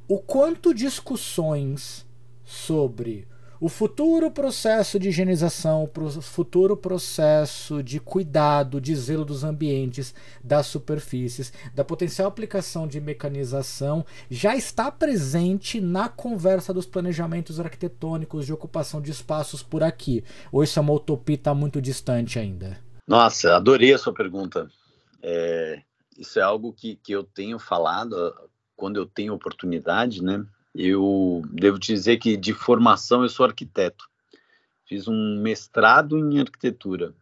o 0.08 0.18
quanto 0.18 0.73
discussões 0.73 2.06
sobre 2.42 3.28
o 3.64 3.68
futuro 3.71 4.30
processo 4.30 4.99
de 4.99 5.09
higienização, 5.09 5.85
o 5.85 6.21
futuro 6.21 6.76
processo 6.76 7.83
de 7.83 7.99
cuidado, 7.99 8.78
de 8.78 8.94
zelo 8.94 9.25
dos 9.25 9.42
ambientes, 9.42 10.14
das 10.42 10.66
superfícies, 10.66 11.50
da 11.75 11.83
potencial 11.83 12.28
aplicação 12.28 12.87
de 12.87 13.00
mecanização, 13.00 14.04
já 14.28 14.54
está 14.54 14.92
presente 14.92 15.80
na 15.80 16.11
conversa 16.11 16.75
dos 16.75 16.85
planejamentos 16.85 17.59
arquitetônicos 17.59 18.44
de 18.44 18.52
ocupação 18.52 19.00
de 19.00 19.11
espaços 19.11 19.62
por 19.62 19.83
aqui? 19.83 20.23
Ou 20.52 20.62
isso 20.62 20.78
é 20.78 20.83
uma 20.83 20.92
utopia 20.92 21.37
está 21.37 21.54
muito 21.54 21.80
distante 21.80 22.38
ainda? 22.38 22.76
Nossa, 23.09 23.56
adorei 23.56 23.94
a 23.94 23.99
sua 23.99 24.12
pergunta. 24.12 24.68
É, 25.23 25.80
isso 26.18 26.38
é 26.38 26.42
algo 26.42 26.71
que, 26.71 26.97
que 26.97 27.12
eu 27.12 27.25
tenho 27.25 27.59
falado 27.59 28.14
quando 28.76 28.99
eu 28.99 29.06
tenho 29.06 29.33
oportunidade, 29.33 30.23
né? 30.23 30.44
Eu 30.75 31.43
devo 31.52 31.78
dizer 31.78 32.16
que 32.16 32.37
de 32.37 32.52
formação 32.52 33.23
eu 33.23 33.28
sou 33.28 33.47
arquiteto. 33.47 34.09
Fiz 34.87 35.07
um 35.07 35.40
mestrado 35.40 36.19
em 36.19 36.40
arquitetura. 36.40 37.14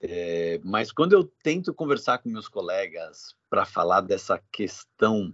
É, 0.00 0.60
mas 0.64 0.90
quando 0.90 1.12
eu 1.12 1.24
tento 1.42 1.72
conversar 1.72 2.18
com 2.18 2.28
meus 2.28 2.48
colegas 2.48 3.34
para 3.48 3.64
falar 3.64 4.00
dessa 4.00 4.40
questão 4.50 5.32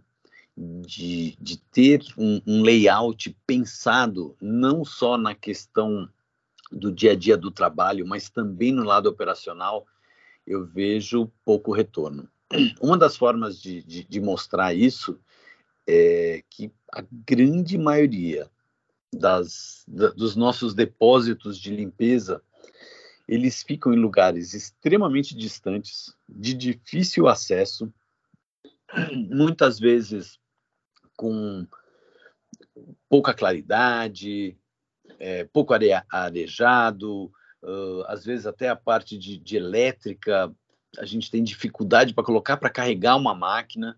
de, 0.57 1.37
de 1.41 1.57
ter 1.57 2.05
um, 2.17 2.41
um, 2.47 2.63
layout 2.63 3.37
pensado 3.47 4.37
não 4.41 4.85
só 4.85 5.17
na 5.17 5.35
questão 5.35 6.09
do 6.71 6.93
dia 6.93 7.13
a 7.13 7.17
dia 7.17 7.37
do 7.37 7.51
trabalho, 7.51 8.07
mas 8.07 8.29
também 8.29 8.71
no 8.73 8.85
lado 8.85 9.09
operacional, 9.09 9.87
eu 10.47 10.65
vejo 10.65 11.31
pouco 11.45 11.73
retorno. 11.73 12.29
Uma 12.81 12.97
das 12.97 13.17
formas 13.17 13.61
de, 13.61 13.83
de, 13.83 14.05
de 14.05 14.21
mostrar 14.21 14.75
isso 14.75 15.19
é 15.89 16.43
que 16.49 16.73
a 16.93 17.05
grande 17.27 17.77
maioria 17.79 18.51
das, 19.13 19.85
da, 19.87 20.11
dos 20.11 20.37
nossos 20.37 20.75
depósitos 20.75 21.59
de 21.59 21.75
limpeza 21.75 22.43
eles 23.31 23.63
ficam 23.63 23.95
em 23.95 23.97
lugares 23.97 24.55
extremamente 24.55 25.37
distantes, 25.37 26.17
de 26.29 26.53
difícil 26.53 27.29
acesso, 27.29 27.93
muitas 29.31 29.79
vezes 29.79 30.37
com 31.17 31.65
pouca 33.09 33.33
claridade, 33.33 34.59
é, 35.21 35.45
pouco 35.45 35.73
are, 35.73 36.03
arejado, 36.11 37.27
uh, 37.63 38.03
às 38.07 38.25
vezes 38.25 38.47
até 38.47 38.69
a 38.69 38.75
parte 38.75 39.17
de, 39.17 39.39
de 39.39 39.57
elétrica, 39.57 40.53
a 40.99 41.05
gente 41.05 41.31
tem 41.31 41.45
dificuldade 41.45 42.13
para 42.13 42.25
colocar 42.25 42.57
para 42.57 42.69
carregar 42.69 43.17
uma 43.17 43.35
máquina. 43.35 43.97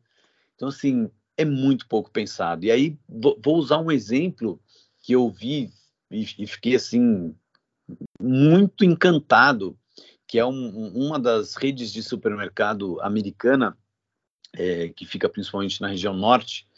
Então, 0.54 0.68
assim, 0.68 1.10
é 1.42 1.44
muito 1.44 1.86
pouco 1.86 2.10
pensado. 2.10 2.64
E 2.64 2.70
aí 2.70 2.98
vou 3.08 3.56
usar 3.56 3.78
um 3.78 3.90
exemplo 3.90 4.60
que 5.00 5.12
eu 5.12 5.28
vi 5.28 5.70
e, 6.10 6.46
fiquei 6.46 6.74
assim 6.74 7.34
muito 8.20 8.84
encantado, 8.84 9.76
que 10.26 10.38
é 10.38 10.44
um, 10.44 10.88
uma 10.94 11.18
das 11.18 11.54
redes 11.54 11.92
de 11.92 12.02
supermercado 12.02 13.00
americana 13.00 13.76
é, 14.54 14.88
que 14.90 15.06
fica 15.06 15.28
principalmente 15.28 15.80
na 15.80 15.88
região 15.88 16.14
norte. 16.14 16.68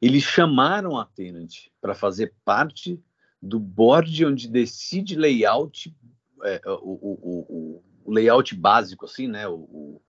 Eles 0.00 0.22
chamaram 0.22 0.98
a 0.98 1.04
Tenant 1.04 1.68
para 1.80 1.94
fazer 1.94 2.34
parte 2.44 3.00
do 3.40 3.58
board 3.58 4.24
onde 4.24 4.48
decide 4.48 5.16
layout, 5.16 5.94
é, 6.42 6.60
o, 6.66 6.92
o, 6.92 7.82
o, 8.04 8.12
layout 8.12 8.54
básico, 8.54 9.04
assim, 9.06 9.28
né? 9.28 9.46
O, 9.48 10.00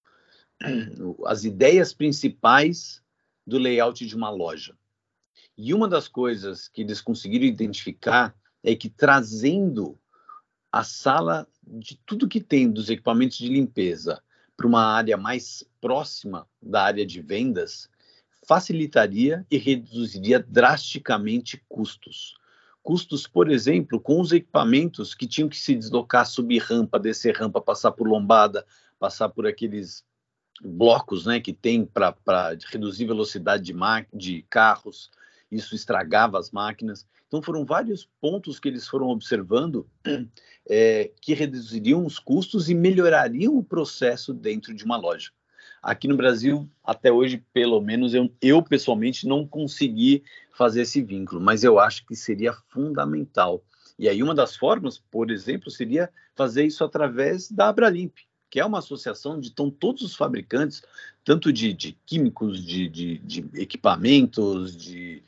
as 1.25 1.43
ideias 1.43 1.93
principais 1.93 3.00
do 3.51 3.57
layout 3.57 4.07
de 4.07 4.15
uma 4.15 4.29
loja. 4.29 4.77
E 5.57 5.73
uma 5.73 5.85
das 5.85 6.07
coisas 6.07 6.69
que 6.69 6.81
eles 6.81 7.01
conseguiram 7.01 7.45
identificar 7.45 8.33
é 8.63 8.73
que 8.73 8.89
trazendo 8.89 9.99
a 10.71 10.85
sala 10.85 11.45
de 11.61 11.99
tudo 12.05 12.29
que 12.29 12.39
tem 12.39 12.71
dos 12.71 12.89
equipamentos 12.89 13.37
de 13.37 13.49
limpeza 13.49 14.23
para 14.55 14.65
uma 14.65 14.85
área 14.85 15.17
mais 15.17 15.65
próxima 15.81 16.47
da 16.61 16.81
área 16.83 17.05
de 17.05 17.21
vendas, 17.21 17.89
facilitaria 18.47 19.45
e 19.51 19.57
reduziria 19.57 20.39
drasticamente 20.39 21.61
custos. 21.67 22.37
Custos, 22.81 23.27
por 23.27 23.51
exemplo, 23.51 23.99
com 23.99 24.21
os 24.21 24.31
equipamentos 24.31 25.13
que 25.13 25.27
tinham 25.27 25.49
que 25.49 25.57
se 25.57 25.75
deslocar, 25.75 26.25
subir 26.25 26.59
rampa, 26.59 26.97
descer 26.97 27.35
rampa, 27.35 27.59
passar 27.59 27.91
por 27.91 28.07
lombada, 28.07 28.65
passar 28.97 29.27
por 29.27 29.45
aqueles 29.45 30.05
blocos 30.63 31.25
né, 31.25 31.39
que 31.39 31.53
tem 31.53 31.85
para 31.85 32.15
reduzir 32.71 33.05
velocidade 33.05 33.63
de, 33.63 33.75
de 34.13 34.45
carros, 34.49 35.09
isso 35.51 35.75
estragava 35.75 36.39
as 36.39 36.51
máquinas. 36.51 37.05
Então, 37.27 37.41
foram 37.41 37.65
vários 37.65 38.07
pontos 38.19 38.59
que 38.59 38.67
eles 38.67 38.87
foram 38.87 39.07
observando 39.07 39.87
é, 40.69 41.11
que 41.21 41.33
reduziriam 41.33 42.05
os 42.05 42.19
custos 42.19 42.69
e 42.69 42.75
melhorariam 42.75 43.57
o 43.57 43.63
processo 43.63 44.33
dentro 44.33 44.73
de 44.73 44.83
uma 44.83 44.97
loja. 44.97 45.31
Aqui 45.81 46.07
no 46.07 46.15
Brasil, 46.15 46.69
até 46.83 47.11
hoje, 47.11 47.43
pelo 47.51 47.81
menos, 47.81 48.13
eu, 48.13 48.31
eu 48.41 48.61
pessoalmente 48.61 49.27
não 49.27 49.47
consegui 49.47 50.23
fazer 50.53 50.81
esse 50.81 51.01
vínculo, 51.01 51.41
mas 51.41 51.63
eu 51.63 51.79
acho 51.79 52.05
que 52.05 52.15
seria 52.15 52.53
fundamental. 52.69 53.63
E 53.97 54.07
aí, 54.07 54.21
uma 54.21 54.35
das 54.35 54.55
formas, 54.55 54.99
por 54.99 55.31
exemplo, 55.31 55.71
seria 55.71 56.09
fazer 56.35 56.65
isso 56.65 56.83
através 56.83 57.49
da 57.49 57.69
Abralimp 57.69 58.15
que 58.51 58.59
é 58.59 58.65
uma 58.65 58.79
associação 58.79 59.37
onde 59.37 59.47
estão 59.47 59.71
todos 59.71 60.01
os 60.01 60.13
fabricantes, 60.13 60.83
tanto 61.23 61.53
de, 61.53 61.73
de 61.73 61.97
químicos, 62.05 62.63
de, 62.63 62.89
de, 62.89 63.17
de, 63.19 63.45
equipamentos, 63.55 64.75
de 64.75 65.23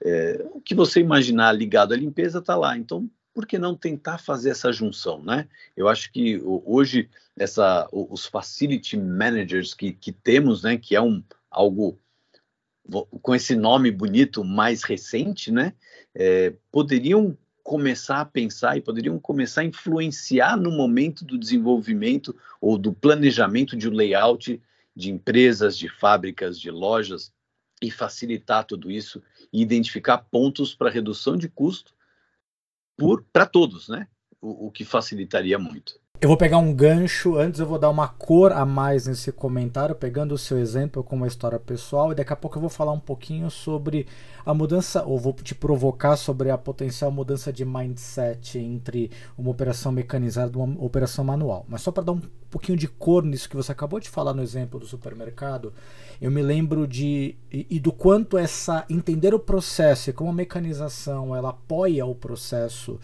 é, 0.00 0.44
o 0.52 0.60
que 0.60 0.74
você 0.74 0.98
imaginar 0.98 1.52
ligado 1.52 1.92
à 1.92 1.96
limpeza 1.96 2.38
está 2.38 2.56
lá. 2.56 2.76
Então, 2.76 3.08
por 3.34 3.46
que 3.46 3.58
não 3.58 3.76
tentar 3.76 4.16
fazer 4.16 4.50
essa 4.50 4.72
junção, 4.72 5.22
né? 5.22 5.46
Eu 5.76 5.86
acho 5.86 6.10
que 6.10 6.40
hoje 6.44 7.10
essa, 7.36 7.86
os 7.92 8.24
facility 8.24 8.96
managers 8.96 9.74
que, 9.74 9.92
que 9.92 10.10
temos, 10.10 10.62
né, 10.62 10.78
que 10.78 10.96
é 10.96 11.00
um 11.00 11.22
algo 11.50 11.98
com 13.22 13.34
esse 13.34 13.54
nome 13.54 13.90
bonito 13.90 14.42
mais 14.42 14.82
recente, 14.82 15.52
né, 15.52 15.72
é, 16.14 16.52
poderiam 16.70 17.36
começar 17.62 18.20
a 18.20 18.24
pensar 18.24 18.76
e 18.76 18.80
poderiam 18.80 19.18
começar 19.18 19.60
a 19.60 19.64
influenciar 19.64 20.56
no 20.56 20.70
momento 20.70 21.24
do 21.24 21.38
desenvolvimento 21.38 22.36
ou 22.60 22.76
do 22.76 22.92
planejamento 22.92 23.76
de 23.76 23.88
um 23.88 23.92
layout 23.92 24.60
de 24.94 25.10
empresas, 25.10 25.78
de 25.78 25.88
fábricas, 25.88 26.58
de 26.58 26.70
lojas 26.70 27.32
e 27.80 27.90
facilitar 27.90 28.64
tudo 28.64 28.90
isso 28.90 29.22
e 29.52 29.62
identificar 29.62 30.18
pontos 30.18 30.74
para 30.74 30.90
redução 30.90 31.36
de 31.36 31.48
custo 31.48 31.94
para 33.32 33.46
todos, 33.46 33.88
né? 33.88 34.06
O, 34.40 34.66
o 34.66 34.70
que 34.70 34.84
facilitaria 34.84 35.58
muito. 35.58 36.01
Eu 36.22 36.28
vou 36.28 36.36
pegar 36.36 36.58
um 36.58 36.72
gancho, 36.72 37.36
antes 37.36 37.58
eu 37.58 37.66
vou 37.66 37.80
dar 37.80 37.90
uma 37.90 38.06
cor 38.06 38.52
a 38.52 38.64
mais 38.64 39.08
nesse 39.08 39.32
comentário, 39.32 39.92
pegando 39.92 40.36
o 40.36 40.38
seu 40.38 40.56
exemplo 40.56 41.02
com 41.02 41.16
uma 41.16 41.26
história 41.26 41.58
pessoal, 41.58 42.12
e 42.12 42.14
daqui 42.14 42.32
a 42.32 42.36
pouco 42.36 42.58
eu 42.58 42.60
vou 42.60 42.70
falar 42.70 42.92
um 42.92 43.00
pouquinho 43.00 43.50
sobre 43.50 44.06
a 44.46 44.54
mudança, 44.54 45.02
ou 45.02 45.18
vou 45.18 45.32
te 45.32 45.52
provocar 45.52 46.14
sobre 46.14 46.48
a 46.48 46.56
potencial 46.56 47.10
mudança 47.10 47.52
de 47.52 47.64
mindset 47.64 48.56
entre 48.56 49.10
uma 49.36 49.50
operação 49.50 49.90
mecanizada 49.90 50.52
e 50.56 50.62
uma 50.62 50.80
operação 50.80 51.24
manual. 51.24 51.66
Mas 51.68 51.82
só 51.82 51.90
para 51.90 52.04
dar 52.04 52.12
um 52.12 52.22
pouquinho 52.48 52.78
de 52.78 52.86
cor 52.86 53.24
nisso 53.24 53.48
que 53.48 53.56
você 53.56 53.72
acabou 53.72 53.98
de 53.98 54.08
falar 54.08 54.32
no 54.32 54.44
exemplo 54.44 54.78
do 54.78 54.86
supermercado, 54.86 55.72
eu 56.20 56.30
me 56.30 56.40
lembro 56.40 56.86
de 56.86 57.34
e, 57.50 57.66
e 57.68 57.80
do 57.80 57.90
quanto 57.90 58.38
essa 58.38 58.84
entender 58.88 59.34
o 59.34 59.40
processo 59.40 60.10
e 60.10 60.12
como 60.12 60.30
a 60.30 60.34
mecanização 60.34 61.34
ela 61.34 61.50
apoia 61.50 62.06
o 62.06 62.14
processo 62.14 63.00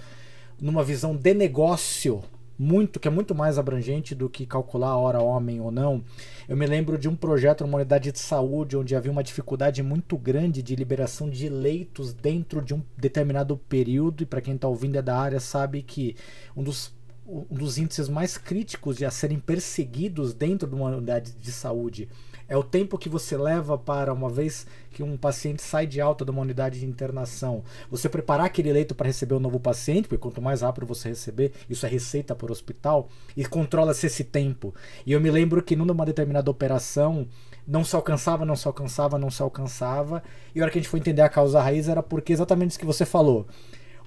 numa 0.60 0.84
visão 0.84 1.16
de 1.16 1.34
negócio 1.34 2.22
muito 2.58 2.98
que 2.98 3.06
é 3.06 3.10
muito 3.10 3.34
mais 3.34 3.56
abrangente 3.56 4.14
do 4.14 4.28
que 4.28 4.44
calcular 4.44 4.88
a 4.88 4.96
hora 4.96 5.22
homem 5.22 5.60
ou 5.60 5.70
não. 5.70 6.02
Eu 6.48 6.56
me 6.56 6.66
lembro 6.66 6.98
de 6.98 7.08
um 7.08 7.14
projeto 7.14 7.62
numa 7.64 7.76
unidade 7.76 8.10
de 8.10 8.18
saúde 8.18 8.76
onde 8.76 8.96
havia 8.96 9.12
uma 9.12 9.22
dificuldade 9.22 9.82
muito 9.82 10.18
grande 10.18 10.62
de 10.62 10.74
liberação 10.74 11.30
de 11.30 11.48
leitos 11.48 12.12
dentro 12.12 12.60
de 12.60 12.74
um 12.74 12.82
determinado 12.96 13.56
período 13.56 14.22
e 14.22 14.26
para 14.26 14.40
quem 14.40 14.56
está 14.56 14.66
ouvindo 14.66 14.96
é 14.96 15.02
da 15.02 15.16
área 15.16 15.38
sabe 15.38 15.82
que 15.82 16.16
um 16.56 16.62
dos 16.62 16.96
um 17.28 17.54
dos 17.54 17.76
índices 17.76 18.08
mais 18.08 18.38
críticos 18.38 18.96
de 18.96 19.04
a 19.04 19.10
serem 19.10 19.38
perseguidos 19.38 20.32
dentro 20.32 20.66
de 20.66 20.74
uma 20.74 20.88
unidade 20.88 21.32
de 21.32 21.52
saúde 21.52 22.08
é 22.48 22.56
o 22.56 22.62
tempo 22.62 22.96
que 22.96 23.08
você 23.08 23.36
leva 23.36 23.76
para, 23.76 24.12
uma 24.12 24.30
vez 24.30 24.66
que 24.90 25.02
um 25.02 25.16
paciente 25.16 25.62
sai 25.62 25.86
de 25.86 26.00
alta 26.00 26.24
de 26.24 26.30
uma 26.30 26.40
unidade 26.40 26.80
de 26.80 26.86
internação, 26.86 27.62
você 27.90 28.08
preparar 28.08 28.46
aquele 28.46 28.72
leito 28.72 28.94
para 28.94 29.06
receber 29.06 29.34
um 29.34 29.40
novo 29.40 29.60
paciente, 29.60 30.08
porque 30.08 30.22
quanto 30.22 30.40
mais 30.40 30.62
rápido 30.62 30.86
você 30.86 31.10
receber, 31.10 31.52
isso 31.68 31.84
é 31.84 31.88
receita 31.88 32.36
o 32.40 32.50
hospital, 32.50 33.08
e 33.36 33.44
controla-se 33.44 34.06
esse 34.06 34.24
tempo. 34.24 34.74
E 35.04 35.12
eu 35.12 35.20
me 35.20 35.30
lembro 35.30 35.62
que 35.62 35.76
numa 35.76 36.06
determinada 36.06 36.50
operação, 36.50 37.28
não 37.66 37.84
se 37.84 37.94
alcançava, 37.94 38.46
não 38.46 38.56
se 38.56 38.66
alcançava, 38.66 39.18
não 39.18 39.30
se 39.30 39.42
alcançava, 39.42 40.22
e 40.54 40.60
a 40.60 40.62
hora 40.62 40.72
que 40.72 40.78
a 40.78 40.80
gente 40.80 40.90
foi 40.90 41.00
entender 41.00 41.20
a 41.20 41.28
causa 41.28 41.60
raiz 41.60 41.86
era 41.86 42.02
porque 42.02 42.32
exatamente 42.32 42.70
isso 42.70 42.78
que 42.78 42.86
você 42.86 43.04
falou 43.04 43.46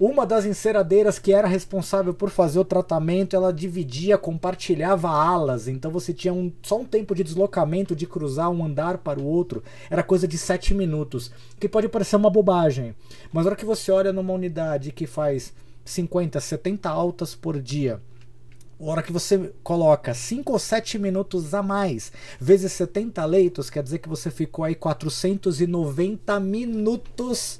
uma 0.04 0.26
das 0.26 0.46
enceradeiras 0.46 1.20
que 1.20 1.32
era 1.32 1.48
responsável 1.48 2.12
por 2.12 2.32
fazer 2.32 2.58
o 2.58 2.66
tratamento, 2.66 3.36
ela 3.36 3.54
dividia, 3.54 4.18
compartilhava 4.18 5.08
alas, 5.08 5.68
então 5.68 5.92
você 5.92 6.12
tinha 6.12 6.34
um, 6.34 6.52
só 6.64 6.80
um 6.80 6.86
tempo 6.86 7.14
de 7.14 7.24
deslocamento, 7.24 7.96
de 7.96 8.08
cruzar 8.08 8.50
um 8.50 8.66
andar 8.66 8.98
para 8.98 9.20
o 9.20 9.24
outro, 9.24 9.64
era 9.92 10.02
coisa 10.02 10.28
de 10.28 10.40
7 10.40 10.74
minutos, 10.74 11.32
que 11.60 11.70
pode 11.70 11.88
parecer 11.88 12.16
uma 12.16 12.32
bobagem, 12.32 12.96
mas 13.32 13.46
na 13.46 13.52
hora 13.52 13.56
que 13.56 13.64
você 13.64 13.92
olha 13.92 14.12
numa 14.12 14.34
unidade 14.34 14.92
que 14.92 15.06
faz 15.06 15.54
50, 15.86 16.40
70 16.40 16.90
altas 16.90 17.36
por 17.36 17.62
dia, 17.62 18.02
a 18.80 18.84
hora 18.84 19.04
que 19.04 19.12
você 19.12 19.54
coloca 19.62 20.16
5 20.16 20.52
ou 20.52 20.58
7 20.58 20.98
minutos 20.98 21.54
a 21.54 21.62
mais, 21.62 22.12
vezes 22.40 22.72
70 22.72 23.24
leitos, 23.26 23.70
quer 23.70 23.84
dizer 23.84 24.00
que 24.00 24.10
você 24.10 24.32
ficou 24.32 24.66
aí 24.66 24.74
490 24.74 26.40
minutos 26.40 27.60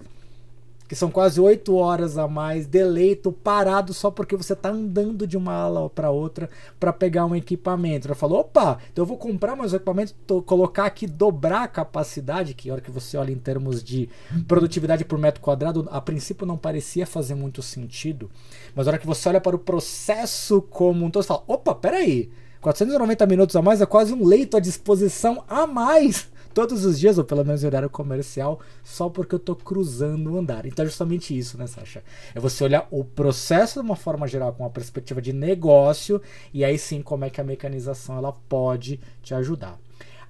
que 0.92 0.96
são 0.98 1.10
quase 1.10 1.40
oito 1.40 1.74
horas 1.76 2.18
a 2.18 2.28
mais 2.28 2.68
de 2.68 2.84
leito 2.84 3.32
parado 3.32 3.94
só 3.94 4.12
porque 4.12 4.36
você 4.36 4.52
está 4.52 4.68
andando 4.68 5.26
de 5.26 5.38
uma 5.38 5.54
ala 5.54 5.90
para 5.90 6.12
outra 6.12 6.50
para 6.78 6.92
pegar 6.92 7.26
um 7.26 7.34
equipamento. 7.34 8.10
Ela 8.10 8.14
falou: 8.14 8.42
opa, 8.42 8.78
então 8.92 9.04
eu 9.04 9.08
vou 9.08 9.16
comprar 9.16 9.56
mais 9.56 9.72
equipamento, 9.72 10.14
tô, 10.28 10.42
colocar 10.42 10.84
aqui, 10.84 11.08
dobrar 11.08 11.64
a 11.64 11.68
capacidade, 11.70 12.54
que 12.54 12.70
a 12.70 12.74
hora 12.74 12.82
que 12.82 12.92
você 12.92 13.16
olha 13.16 13.32
em 13.32 13.38
termos 13.38 13.82
de 13.82 14.10
produtividade 14.50 15.06
por 15.06 15.18
metro 15.18 15.40
quadrado, 15.40 15.88
a 15.90 16.02
princípio 16.02 16.46
não 16.46 16.58
parecia 16.58 17.08
fazer 17.08 17.36
muito 17.36 17.62
sentido, 17.62 18.30
mas 18.76 18.86
a 18.86 18.90
hora 18.90 19.00
que 19.00 19.08
você 19.08 19.30
olha 19.30 19.40
para 19.40 19.56
o 19.56 19.60
processo 19.60 20.62
como 20.62 21.06
um 21.06 21.10
todo, 21.10 21.24
você 21.24 21.30
fala: 21.30 21.44
opa, 21.48 21.74
peraí. 21.74 22.30
490 22.60 23.26
minutos 23.26 23.56
a 23.56 23.62
mais 23.62 23.82
é 23.82 23.86
quase 23.86 24.14
um 24.14 24.24
leito 24.24 24.56
à 24.56 24.60
disposição 24.60 25.44
a 25.48 25.66
mais 25.66 26.30
todos 26.54 26.86
os 26.86 27.00
dias, 27.00 27.18
ou 27.18 27.24
pelo 27.24 27.44
menos 27.44 27.64
em 27.64 27.68
horário 27.68 27.90
comercial, 27.90 28.60
só 28.84 29.10
porque 29.10 29.36
eu 29.36 29.40
tô 29.40 29.56
cruzando 29.56 30.34
o 30.34 30.38
andar. 30.38 30.66
Então 30.66 30.84
é 30.84 30.88
justamente 30.88 31.38
isso, 31.38 31.58
né, 31.58 31.68
Sasha? 31.68 32.04
É 32.34 32.40
você 32.40 32.64
olhar 32.64 32.88
o 32.92 33.04
processo 33.04 33.82
de 33.82 33.86
uma 33.86 33.96
forma 33.96 34.28
geral, 34.28 34.54
com 34.54 34.64
uma 34.64 34.70
perspectiva 34.70 35.22
de 35.22 35.34
negócio, 35.34 36.22
e 36.54 36.64
aí 36.64 36.78
sim 36.78 37.02
como 37.02 37.26
é 37.26 37.30
que 37.30 37.42
a 37.42 37.44
mecanização 37.44 38.18
ela 38.18 38.32
pode 38.32 39.00
te 39.22 39.34
ajudar. 39.34 39.80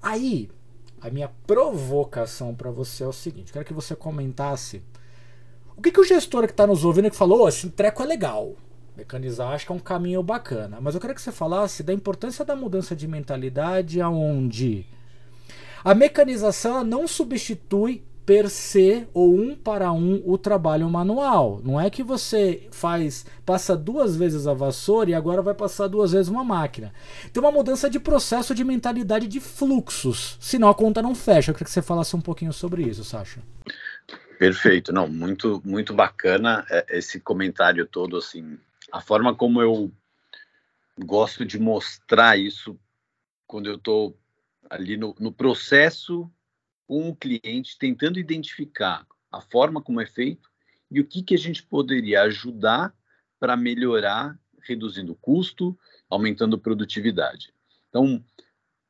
Aí, 0.02 0.50
a 1.00 1.10
minha 1.10 1.30
provocação 1.46 2.54
para 2.54 2.72
você 2.72 3.04
é 3.04 3.08
o 3.08 3.14
seguinte: 3.14 3.52
quero 3.52 3.66
que 3.66 3.74
você 3.74 3.96
comentasse 3.96 4.82
o 5.76 5.82
que, 5.82 5.92
que 5.92 6.00
o 6.00 6.04
gestor 6.04 6.46
que 6.46 6.52
está 6.52 6.68
nos 6.68 6.86
ouvindo 6.86 7.10
que 7.10 7.16
falou, 7.16 7.42
oh, 7.42 7.50
esse 7.50 7.70
treco 7.72 8.04
é 8.04 8.06
legal. 8.06 8.54
Mecanizar 8.96 9.52
acho 9.52 9.66
que 9.66 9.72
é 9.72 9.76
um 9.76 9.80
caminho 9.80 10.22
bacana. 10.22 10.80
Mas 10.80 10.94
eu 10.94 11.02
quero 11.02 11.16
que 11.16 11.22
você 11.22 11.32
falasse 11.32 11.82
da 11.82 11.92
importância 11.92 12.46
da 12.46 12.56
mudança 12.56 12.96
de 12.96 13.08
mentalidade 13.08 14.00
aonde 14.00 14.86
a 15.84 15.94
mecanização 15.94 16.84
não 16.84 17.08
substitui 17.08 18.04
per 18.26 18.50
se 18.50 19.08
ou 19.14 19.36
um 19.36 19.56
para 19.56 19.92
um 19.92 20.22
o 20.26 20.38
trabalho 20.38 20.90
manual. 20.90 21.60
Não 21.64 21.80
é 21.80 21.90
que 21.90 22.04
você 22.04 22.68
faz 22.72 23.26
passa 23.46 23.76
duas 23.76 24.16
vezes 24.16 24.48
a 24.48 24.54
vassoura 24.54 25.10
e 25.10 25.14
agora 25.14 25.42
vai 25.42 25.54
passar 25.54 25.88
duas 25.88 26.12
vezes 26.12 26.30
uma 26.30 26.44
máquina. 26.44 26.94
Tem 27.34 27.42
uma 27.42 27.52
mudança 27.52 27.90
de 27.90 28.00
processo 28.00 28.54
de 28.54 28.64
mentalidade 28.64 29.28
de 29.28 29.40
fluxos, 29.40 30.38
senão 30.40 30.70
a 30.70 30.76
conta 30.76 31.02
não 31.02 31.16
fecha. 31.16 31.52
Eu 31.52 31.56
queria 31.56 31.66
que 31.66 31.72
você 31.72 31.82
falasse 31.82 32.16
um 32.16 32.22
pouquinho 32.22 32.54
sobre 32.54 32.84
isso, 32.84 33.04
Sasha. 33.04 33.42
Perfeito, 34.38 34.94
não, 34.94 35.08
muito 35.08 35.62
muito 35.66 35.94
bacana 35.94 36.66
é, 36.70 36.98
esse 36.98 37.20
comentário 37.20 37.86
todo 37.86 38.18
assim, 38.18 38.58
a 38.92 39.02
forma 39.02 39.36
como 39.36 39.62
eu 39.62 39.92
gosto 40.98 41.46
de 41.46 41.60
mostrar 41.60 42.38
isso 42.40 42.80
quando 43.46 43.68
eu 43.68 43.76
estou 43.76 44.16
ali 44.72 44.96
no, 44.96 45.14
no 45.20 45.34
processo 45.34 46.32
com 46.88 47.10
o 47.10 47.16
cliente, 47.16 47.78
tentando 47.78 48.18
identificar 48.18 49.06
a 49.30 49.42
forma 49.42 49.82
como 49.82 50.00
é 50.00 50.06
feito 50.06 50.50
e 50.90 51.00
o 51.00 51.06
que, 51.06 51.22
que 51.22 51.36
a 51.36 51.38
gente 51.38 51.62
poderia 51.62 52.24
ajudar 52.24 52.96
para 53.38 53.58
melhorar, 53.58 54.40
reduzindo 54.62 55.12
o 55.12 55.16
custo, 55.16 55.78
aumentando 56.10 56.58
produtividade. 56.58 57.54
Então, 57.90 58.24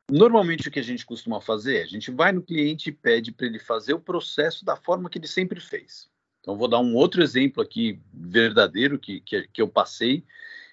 normalmente 0.09 0.67
o 0.67 0.71
que 0.71 0.79
a 0.79 0.83
gente 0.83 1.05
costuma 1.05 1.41
fazer, 1.41 1.81
a 1.81 1.87
gente 1.87 2.11
vai 2.11 2.31
no 2.31 2.43
cliente 2.43 2.89
e 2.89 2.93
pede 2.93 3.31
para 3.31 3.47
ele 3.47 3.59
fazer 3.59 3.93
o 3.93 3.99
processo 3.99 4.63
da 4.63 4.75
forma 4.75 5.09
que 5.09 5.17
ele 5.17 5.27
sempre 5.27 5.59
fez. 5.59 6.09
Então, 6.41 6.57
vou 6.57 6.67
dar 6.67 6.79
um 6.79 6.95
outro 6.95 7.23
exemplo 7.23 7.61
aqui 7.61 7.99
verdadeiro 8.13 8.99
que, 8.99 9.21
que, 9.21 9.47
que 9.47 9.61
eu 9.61 9.67
passei. 9.67 10.23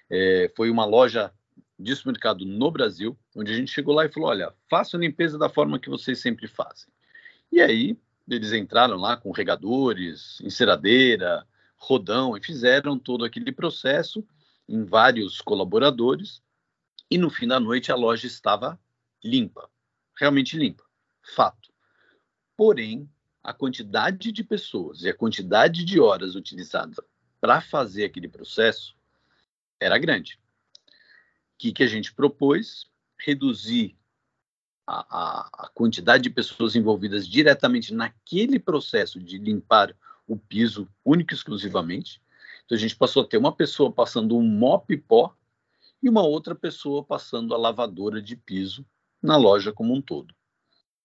É, 0.09 0.51
foi 0.55 0.69
uma 0.69 0.85
loja 0.85 1.31
de 1.79 1.95
supermercado 1.95 2.45
no 2.45 2.69
Brasil, 2.69 3.17
onde 3.33 3.53
a 3.53 3.55
gente 3.55 3.71
chegou 3.71 3.95
lá 3.95 4.05
e 4.05 4.11
falou: 4.11 4.29
olha, 4.29 4.53
faça 4.69 4.97
a 4.97 4.99
limpeza 4.99 5.37
da 5.37 5.47
forma 5.47 5.79
que 5.79 5.89
vocês 5.89 6.19
sempre 6.19 6.47
fazem. 6.47 6.91
E 7.49 7.61
aí 7.61 7.97
eles 8.27 8.51
entraram 8.51 8.97
lá 8.97 9.15
com 9.15 9.31
regadores, 9.31 10.39
enceradeira, 10.41 11.47
rodão 11.77 12.35
e 12.35 12.43
fizeram 12.43 12.99
todo 12.99 13.23
aquele 13.23 13.51
processo 13.51 14.23
em 14.67 14.83
vários 14.83 15.39
colaboradores. 15.39 16.43
E 17.09 17.17
no 17.17 17.29
fim 17.29 17.47
da 17.47 17.59
noite 17.59 17.91
a 17.91 17.95
loja 17.95 18.27
estava 18.27 18.79
limpa, 19.23 19.67
realmente 20.19 20.57
limpa, 20.57 20.83
fato. 21.35 21.69
Porém, 22.55 23.09
a 23.41 23.53
quantidade 23.53 24.31
de 24.31 24.43
pessoas 24.43 25.01
e 25.01 25.09
a 25.09 25.13
quantidade 25.13 25.83
de 25.85 25.99
horas 25.99 26.35
utilizadas 26.35 26.97
para 27.39 27.61
fazer 27.61 28.03
aquele 28.03 28.27
processo 28.27 28.95
era 29.79 29.97
grande 29.97 30.37
que, 31.59 31.73
que 31.73 31.83
a 31.83 31.87
gente 31.87 32.13
propôs? 32.13 32.87
Reduzir 33.19 33.97
a, 34.87 35.65
a, 35.65 35.69
quantidade 35.69 36.23
de 36.23 36.29
pessoas 36.29 36.75
envolvidas 36.75 37.27
diretamente 37.27 37.93
naquele 37.93 38.57
processo 38.57 39.19
de 39.19 39.37
limpar 39.37 39.93
o 40.25 40.37
piso 40.37 40.87
único 41.03 41.33
e 41.33 41.35
exclusivamente. 41.35 42.21
Então 42.65 42.77
a 42.77 42.79
gente 42.79 42.95
passou 42.95 43.23
a 43.23 43.27
ter 43.27 43.37
uma 43.37 43.51
pessoa 43.51 43.91
passando 43.91 44.37
um 44.37 44.41
mop 44.41 44.95
pó 44.97 45.35
e 46.01 46.09
uma 46.09 46.23
outra 46.23 46.55
pessoa 46.55 47.03
passando 47.03 47.53
a 47.53 47.57
lavadora 47.57 48.21
de 48.21 48.37
piso 48.37 48.85
na 49.21 49.35
loja 49.35 49.73
como 49.73 49.93
um 49.93 50.01
todo. 50.01 50.33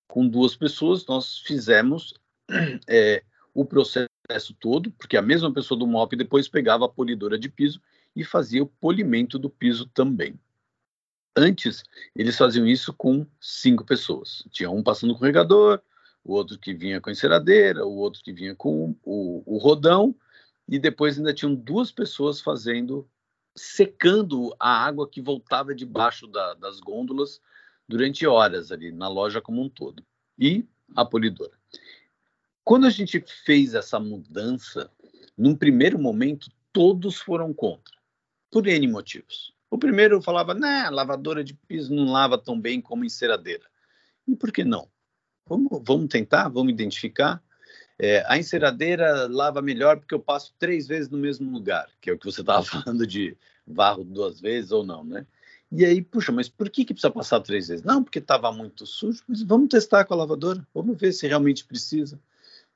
Com 0.06 0.26
duas 0.26 0.54
pessoas 0.54 1.04
nós 1.06 1.38
fizemos 1.38 2.14
é, 2.88 3.24
o 3.52 3.64
processo 3.64 4.08
todo, 4.60 4.92
porque 4.92 5.16
a 5.16 5.22
mesma 5.22 5.52
pessoa 5.52 5.78
do 5.78 5.86
mop 5.86 6.14
depois 6.14 6.48
pegava 6.48 6.86
a 6.86 6.88
polidora 6.88 7.36
de 7.36 7.48
piso 7.48 7.82
e 8.14 8.24
fazia 8.24 8.62
o 8.62 8.66
polimento 8.66 9.38
do 9.38 9.50
piso 9.50 9.86
também. 9.86 10.38
Antes, 11.36 11.82
eles 12.14 12.36
faziam 12.36 12.66
isso 12.66 12.92
com 12.92 13.26
cinco 13.40 13.84
pessoas. 13.84 14.44
Tinha 14.50 14.70
um 14.70 14.82
passando 14.82 15.14
com 15.14 15.20
o 15.20 15.24
regador, 15.24 15.80
o 16.22 16.32
outro 16.32 16.58
que 16.58 16.72
vinha 16.72 17.00
com 17.00 17.10
a 17.10 17.12
enceradeira, 17.12 17.84
o 17.84 17.96
outro 17.96 18.22
que 18.22 18.32
vinha 18.32 18.54
com 18.54 18.96
o, 19.02 19.42
o 19.44 19.58
rodão, 19.58 20.14
e 20.68 20.78
depois 20.78 21.18
ainda 21.18 21.34
tinham 21.34 21.54
duas 21.54 21.90
pessoas 21.90 22.40
fazendo, 22.40 23.08
secando 23.54 24.54
a 24.58 24.84
água 24.84 25.08
que 25.08 25.20
voltava 25.20 25.74
debaixo 25.74 26.26
da, 26.26 26.54
das 26.54 26.80
gôndolas 26.80 27.40
durante 27.86 28.26
horas 28.26 28.72
ali 28.72 28.92
na 28.92 29.08
loja 29.08 29.40
como 29.40 29.60
um 29.60 29.68
todo. 29.68 30.04
E 30.38 30.66
a 30.94 31.04
polidora. 31.04 31.52
Quando 32.64 32.86
a 32.86 32.90
gente 32.90 33.22
fez 33.44 33.74
essa 33.74 34.00
mudança, 34.00 34.90
num 35.36 35.54
primeiro 35.54 35.98
momento, 35.98 36.50
todos 36.72 37.18
foram 37.18 37.52
contra, 37.52 37.94
por 38.54 38.68
N 38.68 38.86
motivos. 38.86 39.52
O 39.68 39.76
primeiro 39.76 40.22
falava, 40.22 40.54
né, 40.54 40.88
lavadora 40.88 41.42
de 41.42 41.54
piso 41.54 41.92
não 41.92 42.12
lava 42.12 42.38
tão 42.38 42.60
bem 42.60 42.80
como 42.80 43.04
enceradeira. 43.04 43.64
E 44.28 44.36
por 44.36 44.52
que 44.52 44.62
não? 44.62 44.88
Vamos, 45.44 45.82
vamos 45.84 46.06
tentar, 46.06 46.48
vamos 46.48 46.72
identificar. 46.72 47.42
É, 47.98 48.24
a 48.28 48.38
enceradeira 48.38 49.26
lava 49.28 49.60
melhor 49.60 49.98
porque 49.98 50.14
eu 50.14 50.20
passo 50.20 50.54
três 50.56 50.86
vezes 50.86 51.10
no 51.10 51.18
mesmo 51.18 51.50
lugar, 51.50 51.88
que 52.00 52.08
é 52.08 52.12
o 52.12 52.18
que 52.18 52.26
você 52.26 52.42
estava 52.42 52.62
falando 52.62 53.04
de 53.04 53.36
varro 53.66 54.04
duas 54.04 54.40
vezes 54.40 54.70
ou 54.70 54.84
não, 54.86 55.02
né? 55.02 55.26
E 55.72 55.84
aí, 55.84 56.00
puxa, 56.00 56.30
mas 56.30 56.48
por 56.48 56.70
que, 56.70 56.84
que 56.84 56.94
precisa 56.94 57.12
passar 57.12 57.40
três 57.40 57.66
vezes? 57.66 57.84
Não, 57.84 58.04
porque 58.04 58.20
estava 58.20 58.52
muito 58.52 58.86
sujo, 58.86 59.20
mas 59.26 59.42
vamos 59.42 59.68
testar 59.68 60.04
com 60.04 60.14
a 60.14 60.18
lavadora, 60.18 60.64
vamos 60.72 60.96
ver 60.96 61.10
se 61.10 61.26
realmente 61.26 61.64
precisa. 61.64 62.20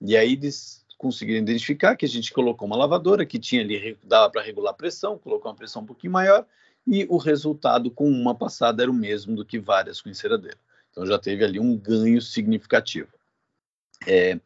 E 0.01 0.17
aí 0.17 0.33
eles 0.33 0.85
conseguiram 0.99 1.39
identificar 1.39 1.97
que 1.97 2.05
a 2.05 2.09
gente 2.09 2.33
colocou 2.33 2.67
uma 2.67 2.77
lavadora 2.77 3.25
que 3.25 3.39
tinha 3.39 3.63
ali, 3.63 3.97
dava 4.05 4.29
para 4.29 4.43
regular 4.43 4.73
a 4.73 4.77
pressão, 4.77 5.17
colocou 5.17 5.51
uma 5.51 5.57
pressão 5.57 5.83
um 5.83 5.87
pouquinho 5.87 6.13
maior, 6.13 6.45
e 6.87 7.07
o 7.09 7.17
resultado 7.17 7.91
com 7.91 8.11
uma 8.11 8.35
passada 8.35 8.83
era 8.83 8.91
o 8.91 8.95
mesmo 8.95 9.37
do 9.37 9.45
que 9.45 9.59
várias 9.59 10.01
com 10.01 10.09
enceradeira. 10.09 10.59
Então 10.91 11.07
já 11.07 11.19
teve 11.19 11.45
ali 11.45 11.61
um 11.61 11.77
ganho 11.77 12.21
significativo. 12.21 13.09
É, 14.07 14.39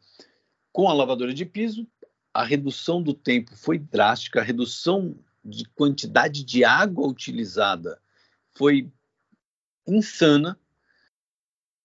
com 0.71 0.87
a 0.87 0.93
lavadora 0.93 1.33
de 1.33 1.45
piso, 1.45 1.87
a 2.33 2.43
redução 2.43 3.01
do 3.01 3.13
tempo 3.13 3.55
foi 3.55 3.77
drástica, 3.77 4.39
a 4.39 4.43
redução 4.43 5.15
de 5.43 5.65
quantidade 5.69 6.43
de 6.43 6.63
água 6.63 7.07
utilizada 7.07 7.99
foi 8.51 8.89
insana. 9.87 10.57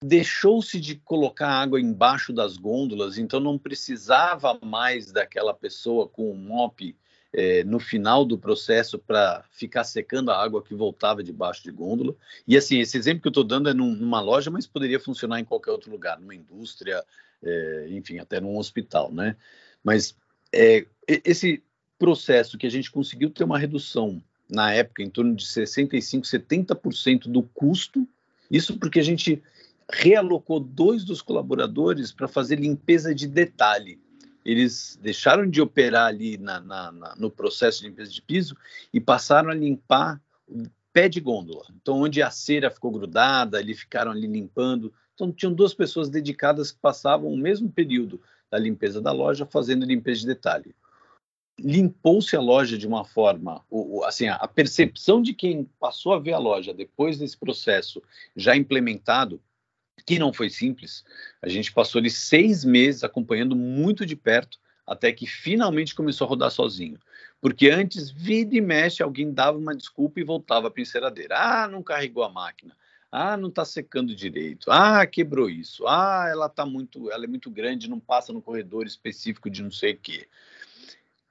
Deixou-se 0.03 0.79
de 0.81 0.97
colocar 0.97 1.49
água 1.49 1.81
embaixo 1.81 2.33
das 2.33 2.57
gôndolas, 2.57 3.19
então 3.19 3.41
não 3.41 3.59
precisava 3.59 4.59
mais 4.63 5.11
daquela 5.11 5.53
pessoa 5.53 6.09
com 6.09 6.31
o 6.31 6.37
mop 6.37 6.97
é, 7.33 7.63
no 7.65 7.79
final 7.79 8.25
do 8.25 8.39
processo 8.39 8.99
para 8.99 9.45
ficar 9.51 9.85
secando 9.85 10.31
a 10.31 10.43
água 10.43 10.63
que 10.63 10.75
voltava 10.75 11.23
debaixo 11.23 11.63
de 11.63 11.71
gôndola. 11.71 12.15
E 12.47 12.57
assim, 12.57 12.81
esse 12.81 12.97
exemplo 12.97 13.23
que 13.23 13.29
eu 13.29 13.31
estou 13.31 13.45
dando 13.45 13.69
é 13.69 13.75
num, 13.75 13.95
numa 13.95 14.21
loja, 14.21 14.51
mas 14.51 14.67
poderia 14.67 15.01
funcionar 15.01 15.41
em 15.41 15.45
qualquer 15.45 15.73
outro 15.73 15.91
lugar, 15.91 16.19
numa 16.21 16.35
indústria, 16.35 17.05
é, 17.43 17.89
enfim, 17.91 18.19
até 18.19 18.41
num 18.41 18.57
hospital, 18.57 19.13
né? 19.13 19.37
Mas 19.83 20.17
é, 20.53 20.87
esse 21.07 21.63
processo 21.99 22.57
que 22.57 22.67
a 22.67 22.71
gente 22.71 22.91
conseguiu 22.91 23.31
ter 23.31 23.45
uma 23.45 23.59
redução 23.59 24.23
na 24.49 24.73
época 24.73 25.03
em 25.03 25.11
torno 25.11 25.35
de 25.35 25.45
65, 25.45 26.25
70% 26.25 27.29
do 27.29 27.43
custo, 27.43 28.09
isso 28.51 28.79
porque 28.79 29.01
a 29.01 29.05
gente 29.05 29.43
realocou 29.91 30.61
dois 30.61 31.05
dos 31.05 31.23
colaboradores 31.23 32.13
para 32.13 32.29
fazer 32.29 32.57
limpeza 32.57 33.15
de 33.15 33.27
detalhe 33.27 33.99
eles 34.49 34.99
deixaram 35.03 35.47
de 35.47 35.61
operar 35.61 36.07
ali 36.07 36.39
na, 36.39 36.59
na, 36.59 36.91
na, 36.91 37.15
no 37.17 37.31
processo 37.31 37.83
de 37.83 37.89
limpeza 37.89 38.11
de 38.11 38.23
piso 38.23 38.57
e 38.95 38.99
passaram 38.99 39.51
a 39.51 39.55
limpar 39.55 40.19
o 40.49 40.63
pé 40.91 41.07
de 41.07 41.21
gôndola. 41.21 41.67
Então, 41.77 42.01
onde 42.01 42.23
a 42.23 42.31
cera 42.31 42.71
ficou 42.71 42.91
grudada, 42.91 43.61
eles 43.61 43.81
ficaram 43.81 44.11
ali 44.11 44.27
limpando. 44.27 44.91
Então, 45.15 45.31
tinham 45.31 45.53
duas 45.53 45.75
pessoas 45.75 46.09
dedicadas 46.09 46.73
que 46.73 46.79
passavam 46.81 47.31
o 47.31 47.37
mesmo 47.37 47.71
período 47.71 48.23
da 48.51 48.59
limpeza 48.59 49.03
da 49.03 49.13
loja 49.13 49.45
fazendo 49.45 49.85
limpeza 49.85 50.21
de 50.21 50.29
detalhe. 50.29 50.75
Limpou-se 51.61 52.35
a 52.35 52.41
loja 52.41 52.79
de 52.79 52.87
uma 52.87 53.05
forma, 53.05 53.63
assim, 54.07 54.29
a 54.29 54.49
percepção 54.49 55.21
de 55.21 55.35
quem 55.35 55.69
passou 55.79 56.15
a 56.15 56.19
ver 56.19 56.33
a 56.33 56.39
loja 56.39 56.73
depois 56.73 57.19
desse 57.19 57.37
processo 57.37 58.03
já 58.35 58.57
implementado 58.57 59.39
que 60.09 60.19
não 60.19 60.33
foi 60.33 60.49
simples. 60.49 61.05
A 61.43 61.51
gente 61.51 61.71
passou 61.71 61.99
ali 61.99 62.09
seis 62.09 62.65
meses 62.65 63.05
acompanhando 63.05 63.55
muito 63.55 64.07
de 64.07 64.17
perto, 64.17 64.59
até 64.87 65.13
que 65.13 65.27
finalmente 65.27 65.95
começou 65.95 66.25
a 66.25 66.31
rodar 66.31 66.51
sozinho. 66.51 66.99
Porque 67.43 67.69
antes, 67.69 68.11
vida 68.11 68.57
e 68.57 68.61
mexe, 68.63 69.03
alguém 69.03 69.35
dava 69.35 69.59
uma 69.59 69.77
desculpa 69.77 70.19
e 70.19 70.25
voltava 70.25 70.71
para 70.71 70.81
a 70.81 70.83
enceradeira. 70.83 71.37
Ah, 71.37 71.69
não 71.69 71.83
carregou 71.83 72.25
a 72.25 72.31
máquina. 72.31 72.75
Ah, 73.13 73.37
não 73.37 73.51
está 73.51 73.67
secando 73.67 74.15
direito. 74.15 74.71
Ah, 74.71 75.07
quebrou 75.07 75.51
isso. 75.51 75.87
Ah, 75.87 76.27
ela 76.31 76.49
tá 76.49 76.65
muito, 76.65 77.11
ela 77.11 77.25
é 77.25 77.29
muito 77.29 77.51
grande, 77.51 77.91
não 77.91 78.01
passa 78.01 78.33
no 78.33 78.41
corredor 78.41 78.87
específico 78.87 79.51
de 79.51 79.63
não 79.63 79.71
sei 79.71 79.93
o 79.93 79.99
quê. 79.99 80.27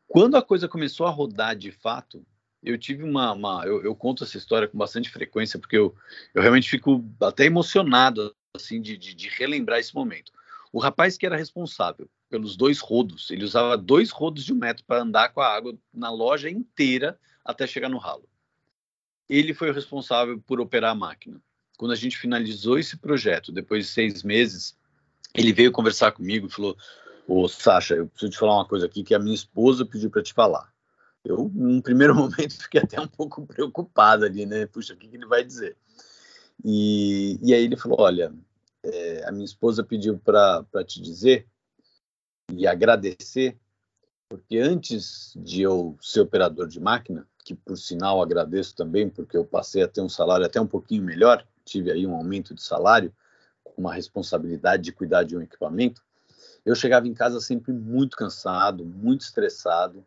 Quando 0.08 0.38
a 0.38 0.42
coisa 0.44 0.68
começou 0.68 1.08
a 1.08 1.10
rodar 1.10 1.56
de 1.56 1.72
fato, 1.72 2.24
eu 2.62 2.78
tive 2.78 3.02
uma, 3.02 3.32
uma 3.34 3.66
eu, 3.66 3.84
eu, 3.84 3.96
conto 3.96 4.24
essa 4.24 4.38
história 4.38 4.68
com 4.68 4.78
bastante 4.78 5.10
frequência 5.10 5.58
porque 5.58 5.78
eu, 5.78 5.96
eu 6.34 6.44
realmente 6.44 6.70
fico 6.70 7.04
até 7.20 7.46
emocionado 7.46 8.36
assim 8.58 8.82
de, 8.82 8.98
de, 8.98 9.14
de 9.14 9.30
relembrar 9.30 9.80
esse 9.80 9.96
momento. 9.96 10.32
O 10.72 10.80
rapaz 10.80 11.18
que 11.18 11.26
era 11.26 11.38
responsável 11.38 12.10
pelos 12.30 12.58
dois 12.58 12.80
rodos, 12.80 13.32
ele 13.32 13.46
usava 13.46 13.78
dois 13.78 14.10
rodos 14.10 14.44
de 14.44 14.54
um 14.54 14.58
metro 14.58 14.84
para 14.86 15.02
andar 15.02 15.30
com 15.30 15.40
a 15.40 15.48
água 15.48 15.78
na 15.94 16.12
loja 16.12 16.50
inteira 16.50 17.18
até 17.44 17.66
chegar 17.66 17.90
no 17.90 17.98
ralo. 17.98 18.28
Ele 19.30 19.54
foi 19.54 19.70
o 19.70 19.74
responsável 19.74 20.40
por 20.46 20.60
operar 20.60 20.92
a 20.92 20.96
máquina. 20.96 21.42
Quando 21.78 21.92
a 21.92 21.96
gente 21.96 22.18
finalizou 22.18 22.78
esse 22.78 22.98
projeto, 22.98 23.52
depois 23.52 23.86
de 23.86 23.92
seis 23.92 24.24
meses, 24.24 24.78
ele 25.34 25.54
veio 25.54 25.72
conversar 25.72 26.12
comigo 26.12 26.48
e 26.48 26.52
falou: 26.52 26.76
Ô 27.28 27.48
Sasha, 27.48 27.96
eu 27.96 28.08
preciso 28.08 28.32
te 28.32 28.38
falar 28.38 28.56
uma 28.56 28.68
coisa 28.68 28.86
aqui 28.86 29.04
que 29.04 29.14
a 29.14 29.20
minha 29.20 29.36
esposa 29.36 29.86
pediu 29.86 30.10
para 30.10 30.24
te 30.24 30.34
falar. 30.34 30.74
Eu, 31.24 31.52
num 31.54 31.82
primeiro 31.82 32.16
momento, 32.16 32.58
fiquei 32.62 32.82
até 32.82 33.00
um 33.00 33.08
pouco 33.08 33.46
preocupado 33.46 34.26
ali, 34.26 34.46
né? 34.46 34.66
Puxa, 34.66 34.94
o 34.94 34.98
que, 34.98 35.08
que 35.08 35.16
ele 35.16 35.26
vai 35.26 35.44
dizer? 35.44 35.78
E, 36.64 37.38
e 37.44 37.54
aí 37.54 37.64
ele 37.64 37.78
falou: 37.78 38.02
Olha, 38.02 38.34
é, 38.92 39.24
a 39.26 39.32
minha 39.32 39.46
esposa 39.46 39.84
pediu 39.84 40.18
para 40.18 40.66
te 40.86 41.02
dizer 41.02 41.48
e 42.52 42.66
agradecer, 42.66 43.58
porque 44.30 44.58
antes 44.58 45.34
de 45.36 45.62
eu 45.62 45.98
ser 46.02 46.22
operador 46.22 46.68
de 46.68 46.80
máquina, 46.80 47.28
que 47.44 47.54
por 47.54 47.78
sinal 47.78 48.22
agradeço 48.22 48.76
também, 48.76 49.10
porque 49.10 49.38
eu 49.38 49.46
passei 49.46 49.84
a 49.84 49.88
ter 49.88 50.02
um 50.02 50.10
salário 50.10 50.46
até 50.46 50.60
um 50.60 50.68
pouquinho 50.68 51.04
melhor, 51.04 51.46
tive 51.64 51.92
aí 51.92 52.06
um 52.06 52.16
aumento 52.16 52.54
de 52.54 52.62
salário, 52.62 53.14
uma 53.78 53.94
responsabilidade 53.94 54.84
de 54.84 54.92
cuidar 54.92 55.24
de 55.24 55.38
um 55.38 55.42
equipamento, 55.42 56.02
eu 56.66 56.76
chegava 56.76 57.08
em 57.08 57.14
casa 57.14 57.40
sempre 57.40 57.72
muito 57.72 58.18
cansado, 58.18 58.84
muito 58.86 59.22
estressado, 59.22 60.04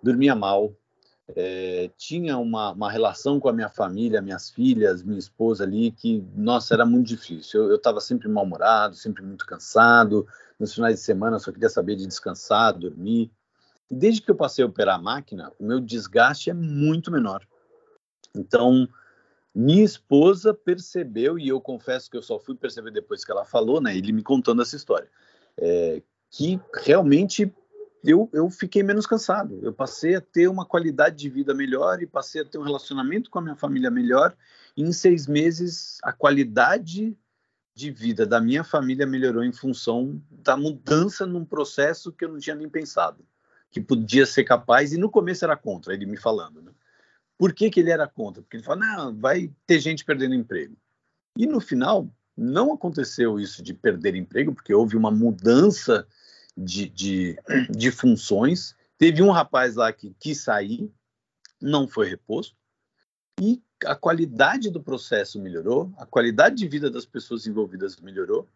dormia 0.00 0.34
mal, 0.34 0.72
é, 1.36 1.90
tinha 1.96 2.38
uma, 2.38 2.72
uma, 2.72 2.90
relação 2.90 3.38
com 3.38 3.48
a 3.48 3.52
minha 3.52 3.68
família, 3.68 4.22
minhas 4.22 4.48
filhas, 4.48 5.02
minha 5.02 5.18
esposa 5.18 5.64
ali, 5.64 5.90
que, 5.90 6.24
nossa, 6.34 6.74
era 6.74 6.86
muito 6.86 7.08
difícil. 7.08 7.64
Eu 7.68 7.76
estava 7.76 8.00
sempre 8.00 8.28
mal-humorado, 8.28 8.94
sempre 8.94 9.22
muito 9.22 9.46
cansado. 9.46 10.26
Nos 10.58 10.74
finais 10.74 10.96
de 10.96 11.00
semana 11.02 11.38
só 11.38 11.52
queria 11.52 11.68
saber 11.68 11.96
de 11.96 12.06
descansar, 12.06 12.72
dormir. 12.78 13.30
E 13.90 13.94
desde 13.94 14.22
que 14.22 14.30
eu 14.30 14.34
passei 14.34 14.64
a 14.64 14.66
operar 14.66 14.96
a 14.96 15.02
máquina, 15.02 15.52
o 15.58 15.64
meu 15.64 15.80
desgaste 15.80 16.50
é 16.50 16.54
muito 16.54 17.10
menor. 17.10 17.46
Então, 18.34 18.88
minha 19.54 19.84
esposa 19.84 20.54
percebeu, 20.54 21.38
e 21.38 21.48
eu 21.48 21.60
confesso 21.60 22.10
que 22.10 22.16
eu 22.16 22.22
só 22.22 22.38
fui 22.38 22.54
perceber 22.54 22.90
depois 22.90 23.24
que 23.24 23.32
ela 23.32 23.44
falou, 23.44 23.80
né, 23.80 23.96
ele 23.96 24.12
me 24.12 24.22
contando 24.22 24.62
essa 24.62 24.76
história, 24.76 25.08
é, 25.56 26.02
que 26.30 26.60
realmente 26.84 27.52
eu, 28.04 28.28
eu 28.32 28.48
fiquei 28.50 28.82
menos 28.82 29.06
cansado. 29.06 29.58
Eu 29.62 29.72
passei 29.72 30.14
a 30.14 30.20
ter 30.20 30.48
uma 30.48 30.64
qualidade 30.64 31.16
de 31.16 31.28
vida 31.28 31.54
melhor 31.54 32.00
e 32.02 32.06
passei 32.06 32.42
a 32.42 32.44
ter 32.44 32.58
um 32.58 32.62
relacionamento 32.62 33.30
com 33.30 33.38
a 33.38 33.42
minha 33.42 33.56
família 33.56 33.90
melhor. 33.90 34.36
E 34.76 34.82
em 34.82 34.92
seis 34.92 35.26
meses, 35.26 35.98
a 36.02 36.12
qualidade 36.12 37.16
de 37.74 37.90
vida 37.90 38.26
da 38.26 38.40
minha 38.40 38.64
família 38.64 39.06
melhorou 39.06 39.44
em 39.44 39.52
função 39.52 40.20
da 40.30 40.56
mudança 40.56 41.24
num 41.24 41.44
processo 41.44 42.12
que 42.12 42.24
eu 42.24 42.28
não 42.28 42.38
tinha 42.38 42.56
nem 42.56 42.68
pensado, 42.68 43.24
que 43.70 43.80
podia 43.80 44.26
ser 44.26 44.44
capaz. 44.44 44.92
E 44.92 44.98
no 44.98 45.10
começo 45.10 45.44
era 45.44 45.56
contra, 45.56 45.94
ele 45.94 46.06
me 46.06 46.16
falando. 46.16 46.60
Né? 46.60 46.72
Por 47.36 47.52
que, 47.52 47.70
que 47.70 47.78
ele 47.80 47.90
era 47.90 48.06
contra? 48.08 48.42
Porque 48.42 48.56
ele 48.56 48.64
falou: 48.64 48.80
não, 48.80 49.16
vai 49.16 49.52
ter 49.66 49.78
gente 49.78 50.04
perdendo 50.04 50.34
emprego. 50.34 50.76
E 51.36 51.46
no 51.46 51.60
final, 51.60 52.08
não 52.36 52.72
aconteceu 52.72 53.38
isso 53.38 53.62
de 53.62 53.72
perder 53.72 54.16
emprego, 54.16 54.52
porque 54.52 54.74
houve 54.74 54.96
uma 54.96 55.10
mudança 55.10 56.06
de, 56.58 56.88
de, 56.88 57.38
de 57.70 57.90
funções. 57.90 58.74
Teve 58.96 59.22
um 59.22 59.30
rapaz 59.30 59.76
lá 59.76 59.92
que 59.92 60.14
quis 60.18 60.40
sair, 60.40 60.90
não 61.60 61.86
foi 61.86 62.08
reposto, 62.08 62.56
e 63.40 63.62
a 63.84 63.94
qualidade 63.94 64.70
do 64.70 64.82
processo 64.82 65.40
melhorou, 65.40 65.92
a 65.96 66.04
qualidade 66.04 66.56
de 66.56 66.66
vida 66.66 66.90
das 66.90 67.06
pessoas 67.06 67.46
envolvidas 67.46 67.96
melhorou, 67.96 68.48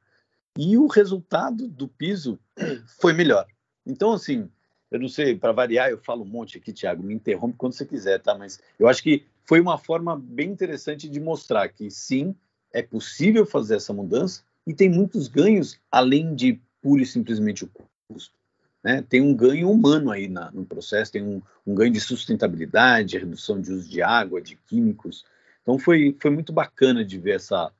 e 0.58 0.76
o 0.76 0.86
resultado 0.86 1.68
do 1.68 1.86
piso 1.86 2.38
foi 3.00 3.12
melhor. 3.12 3.46
Então, 3.86 4.12
assim, 4.12 4.50
eu 4.90 4.98
não 4.98 5.08
sei, 5.08 5.36
para 5.36 5.52
variar, 5.52 5.90
eu 5.90 5.98
falo 5.98 6.22
um 6.22 6.26
monte 6.28 6.58
aqui, 6.58 6.72
Tiago, 6.72 7.02
me 7.02 7.14
interrompe 7.14 7.56
quando 7.56 7.72
você 7.72 7.86
quiser, 7.86 8.20
tá? 8.20 8.34
Mas 8.36 8.60
eu 8.78 8.88
acho 8.88 9.02
que 9.02 9.24
foi 9.44 9.60
uma 9.60 9.78
forma 9.78 10.18
bem 10.18 10.50
interessante 10.50 11.08
de 11.08 11.20
mostrar 11.20 11.68
que 11.68 11.90
sim, 11.90 12.34
é 12.72 12.82
possível 12.82 13.46
fazer 13.46 13.76
essa 13.76 13.92
mudança 13.92 14.42
e 14.66 14.74
tem 14.74 14.88
muitos 14.88 15.28
ganhos 15.28 15.78
além 15.90 16.34
de 16.34 16.60
pura 16.80 17.02
e 17.02 17.06
simplesmente 17.06 17.64
o 17.64 17.70
custo. 18.12 18.34
Né? 18.82 19.02
Tem 19.08 19.20
um 19.20 19.34
ganho 19.34 19.70
humano 19.70 20.10
aí 20.10 20.28
na, 20.28 20.50
no 20.50 20.64
processo, 20.64 21.12
tem 21.12 21.22
um, 21.22 21.40
um, 21.66 21.74
ganho 21.74 21.92
de 21.92 22.00
sustentabilidade, 22.00 23.18
redução 23.18 23.60
de 23.60 23.72
uso 23.72 23.88
de 23.88 24.02
água, 24.02 24.40
de 24.40 24.56
químicos. 24.56 25.24
Então 25.62 25.78
foi, 25.78 26.16
foi 26.20 26.30
muito 26.30 26.52
bacana 26.52 27.04
de 27.04 27.18
ver 27.18 27.36
essa, 27.36 27.72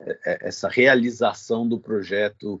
é, 0.00 0.18
é, 0.24 0.48
essa 0.48 0.68
realização 0.68 1.68
do 1.68 1.78
projeto 1.78 2.60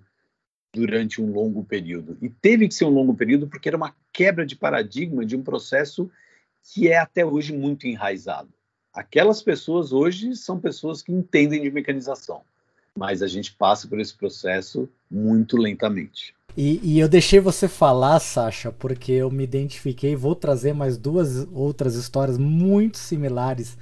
durante 0.72 1.22
um 1.22 1.32
longo 1.32 1.64
período. 1.64 2.18
E 2.20 2.28
teve 2.28 2.68
que 2.68 2.74
ser 2.74 2.84
um 2.84 2.90
longo 2.90 3.14
período 3.14 3.46
porque 3.46 3.68
era 3.68 3.76
uma 3.78 3.94
quebra 4.12 4.44
de 4.44 4.54
paradigma 4.54 5.24
de 5.24 5.34
um 5.34 5.42
processo 5.42 6.10
que 6.62 6.88
é 6.88 6.98
até 6.98 7.24
hoje 7.24 7.56
muito 7.56 7.86
enraizado. 7.86 8.52
Aquelas 8.92 9.42
pessoas 9.42 9.92
hoje 9.92 10.34
são 10.36 10.58
pessoas 10.58 11.02
que 11.02 11.12
entendem 11.12 11.62
de 11.62 11.70
mecanização, 11.70 12.42
mas 12.96 13.22
a 13.22 13.26
gente 13.26 13.52
passa 13.52 13.86
por 13.86 14.00
esse 14.00 14.14
processo 14.14 14.88
muito 15.10 15.56
lentamente. 15.56 16.34
E, 16.56 16.80
e, 16.82 16.98
eu 16.98 17.08
deixei 17.08 17.38
você 17.38 17.68
falar, 17.68 18.18
Sasha, 18.18 18.72
porque 18.72 19.12
eu 19.12 19.30
me 19.30 19.44
identifiquei. 19.44 20.16
Vou 20.16 20.34
trazer 20.34 20.72
mais 20.72 20.96
duas 20.96 21.46
outras 21.52 21.94
histórias 21.94 22.38
muito 22.38 22.96
similares 22.96 23.76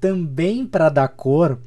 também 0.00 0.64
para 0.66 0.88
dar 0.88 1.08
cor 1.08 1.58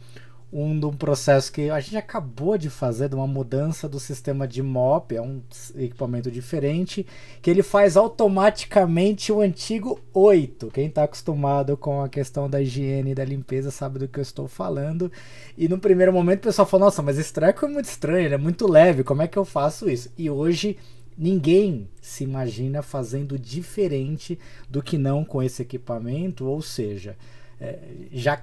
um 0.58 0.86
um 0.86 0.96
processo 0.96 1.52
que 1.52 1.70
a 1.70 1.82
gente 1.82 1.98
acabou 1.98 2.58
de 2.58 2.70
fazer, 2.70 3.10
de 3.10 3.16
uma 3.16 3.28
mudança 3.28 3.90
do 3.90 4.00
sistema 4.00 4.48
de 4.48 4.64
MOP, 4.64 5.14
é 5.14 5.22
um 5.22 5.42
equipamento 5.76 6.32
diferente, 6.32 7.06
que 7.42 7.50
ele 7.50 7.62
faz 7.62 7.98
automaticamente 7.98 9.34
o 9.34 9.42
antigo 9.42 10.00
8. 10.14 10.72
Quem 10.72 10.88
está 10.88 11.04
acostumado 11.04 11.76
com 11.76 12.02
a 12.02 12.08
questão 12.08 12.50
da 12.50 12.62
higiene 12.62 13.12
e 13.12 13.16
da 13.16 13.26
limpeza 13.26 13.70
sabe 13.70 14.00
do 14.00 14.08
que 14.08 14.18
eu 14.18 14.22
estou 14.22 14.48
falando. 14.48 15.12
E 15.58 15.68
no 15.68 15.78
primeiro 15.78 16.14
momento 16.14 16.40
o 16.40 16.44
pessoal 16.44 16.66
falou: 16.66 16.86
Nossa, 16.86 17.02
mas 17.02 17.20
esse 17.20 17.34
treco 17.34 17.66
é 17.66 17.68
muito 17.68 17.86
estranho, 17.86 18.26
ele 18.26 18.36
é 18.36 18.38
muito 18.38 18.66
leve, 18.66 19.04
como 19.04 19.22
é 19.22 19.28
que 19.28 19.38
eu 19.38 19.44
faço 19.44 19.90
isso? 19.90 20.10
E 20.18 20.30
hoje 20.30 20.78
ninguém 21.18 21.90
se 22.02 22.24
imagina 22.24 22.82
fazendo 22.82 23.38
diferente 23.38 24.40
do 24.70 24.82
que 24.82 24.98
não 24.98 25.26
com 25.26 25.44
esse 25.44 25.62
equipamento, 25.62 26.46
ou 26.46 26.62
seja, 26.62 27.18
é, 27.60 27.80
já 28.12 28.42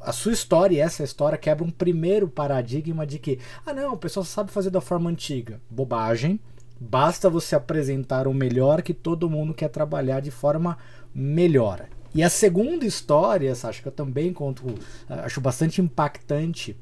a 0.00 0.12
sua 0.12 0.32
história 0.32 0.76
e 0.76 0.80
essa 0.80 1.02
história 1.02 1.38
quebra 1.38 1.64
um 1.64 1.70
primeiro 1.70 2.28
paradigma 2.28 3.06
de 3.06 3.18
que, 3.18 3.38
ah 3.66 3.72
não, 3.72 3.92
o 3.92 3.98
pessoal 3.98 4.24
sabe 4.24 4.50
fazer 4.50 4.70
da 4.70 4.80
forma 4.80 5.10
antiga. 5.10 5.60
Bobagem. 5.70 6.40
Basta 6.80 7.28
você 7.28 7.54
apresentar 7.54 8.26
o 8.26 8.32
melhor 8.32 8.80
que 8.80 8.94
todo 8.94 9.28
mundo 9.28 9.52
quer 9.52 9.68
trabalhar 9.68 10.20
de 10.20 10.30
forma 10.30 10.78
melhor. 11.14 11.86
E 12.14 12.22
a 12.22 12.30
segunda 12.30 12.86
história, 12.86 13.52
acho 13.52 13.82
que 13.82 13.88
eu 13.88 13.92
também 13.92 14.32
conto, 14.32 14.74
acho 15.08 15.40
bastante 15.40 15.82
impactante 15.82 16.76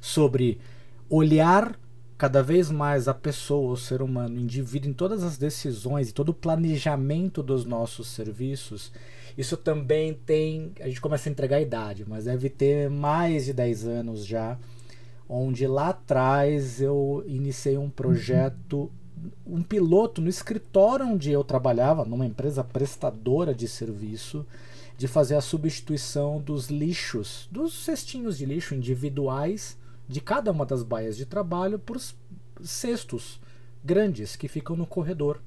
sobre 0.00 0.60
olhar 1.08 1.78
cada 2.18 2.42
vez 2.42 2.70
mais 2.70 3.08
a 3.08 3.14
pessoa, 3.14 3.72
o 3.72 3.76
ser 3.76 4.02
humano, 4.02 4.36
o 4.36 4.40
indivíduo 4.40 4.90
em 4.90 4.92
todas 4.92 5.22
as 5.22 5.38
decisões 5.38 6.10
e 6.10 6.12
todo 6.12 6.30
o 6.30 6.34
planejamento 6.34 7.42
dos 7.42 7.64
nossos 7.64 8.08
serviços 8.08 8.92
isso 9.38 9.56
também 9.56 10.14
tem. 10.14 10.72
A 10.80 10.88
gente 10.88 11.00
começa 11.00 11.28
a 11.28 11.30
entregar 11.30 11.58
a 11.58 11.60
idade, 11.60 12.04
mas 12.04 12.24
deve 12.24 12.50
ter 12.50 12.90
mais 12.90 13.44
de 13.44 13.52
10 13.52 13.86
anos 13.86 14.26
já. 14.26 14.58
Onde 15.28 15.64
lá 15.64 15.90
atrás 15.90 16.80
eu 16.80 17.22
iniciei 17.24 17.78
um 17.78 17.88
projeto, 17.88 18.90
um 19.46 19.62
piloto 19.62 20.20
no 20.20 20.28
escritório 20.28 21.06
onde 21.06 21.30
eu 21.30 21.44
trabalhava, 21.44 22.04
numa 22.04 22.26
empresa 22.26 22.64
prestadora 22.64 23.54
de 23.54 23.68
serviço, 23.68 24.44
de 24.96 25.06
fazer 25.06 25.36
a 25.36 25.40
substituição 25.40 26.40
dos 26.40 26.66
lixos, 26.66 27.48
dos 27.52 27.84
cestinhos 27.84 28.38
de 28.38 28.44
lixo 28.44 28.74
individuais 28.74 29.78
de 30.08 30.20
cada 30.20 30.50
uma 30.50 30.66
das 30.66 30.82
baias 30.82 31.16
de 31.16 31.24
trabalho 31.24 31.78
por 31.78 32.00
cestos 32.60 33.38
grandes 33.84 34.34
que 34.34 34.48
ficam 34.48 34.74
no 34.74 34.86
corredor 34.86 35.40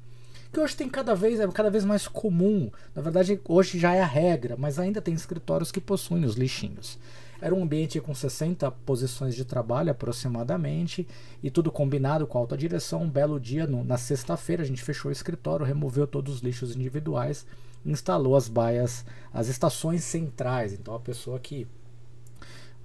que 0.52 0.60
hoje 0.60 0.76
tem 0.76 0.90
cada 0.90 1.16
vez 1.16 1.40
é 1.40 1.48
cada 1.48 1.70
vez 1.70 1.86
mais 1.86 2.08
comum. 2.08 2.70
Na 2.94 3.02
verdade, 3.02 3.40
hoje 3.48 3.80
já 3.80 3.94
é 3.94 4.02
a 4.02 4.06
regra, 4.06 4.56
mas 4.58 4.78
ainda 4.78 5.02
tem 5.02 5.14
escritórios 5.14 5.72
que 5.72 5.80
possuem 5.80 6.26
os 6.26 6.36
lixinhos. 6.36 7.00
Era 7.42 7.56
um 7.56 7.64
ambiente 7.64 8.00
com 8.00 8.14
60 8.14 8.70
posições 8.70 9.34
de 9.34 9.44
trabalho 9.44 9.90
aproximadamente 9.90 11.08
e 11.42 11.50
tudo 11.50 11.72
combinado 11.72 12.28
com 12.28 12.38
a 12.38 12.42
alta 12.42 12.56
direção. 12.56 13.02
Um 13.02 13.10
belo 13.10 13.40
dia, 13.40 13.66
no, 13.66 13.84
na 13.84 13.98
sexta-feira, 13.98 14.62
a 14.62 14.66
gente 14.66 14.84
fechou 14.84 15.10
o 15.10 15.12
escritório, 15.12 15.66
removeu 15.66 16.06
todos 16.06 16.36
os 16.36 16.42
lixos 16.42 16.76
individuais, 16.76 17.46
instalou 17.84 18.36
as 18.36 18.48
baias, 18.48 19.04
as 19.34 19.48
estações 19.48 20.04
centrais. 20.04 20.74
Então 20.74 20.94
a 20.94 21.00
pessoa 21.00 21.40
que 21.40 21.68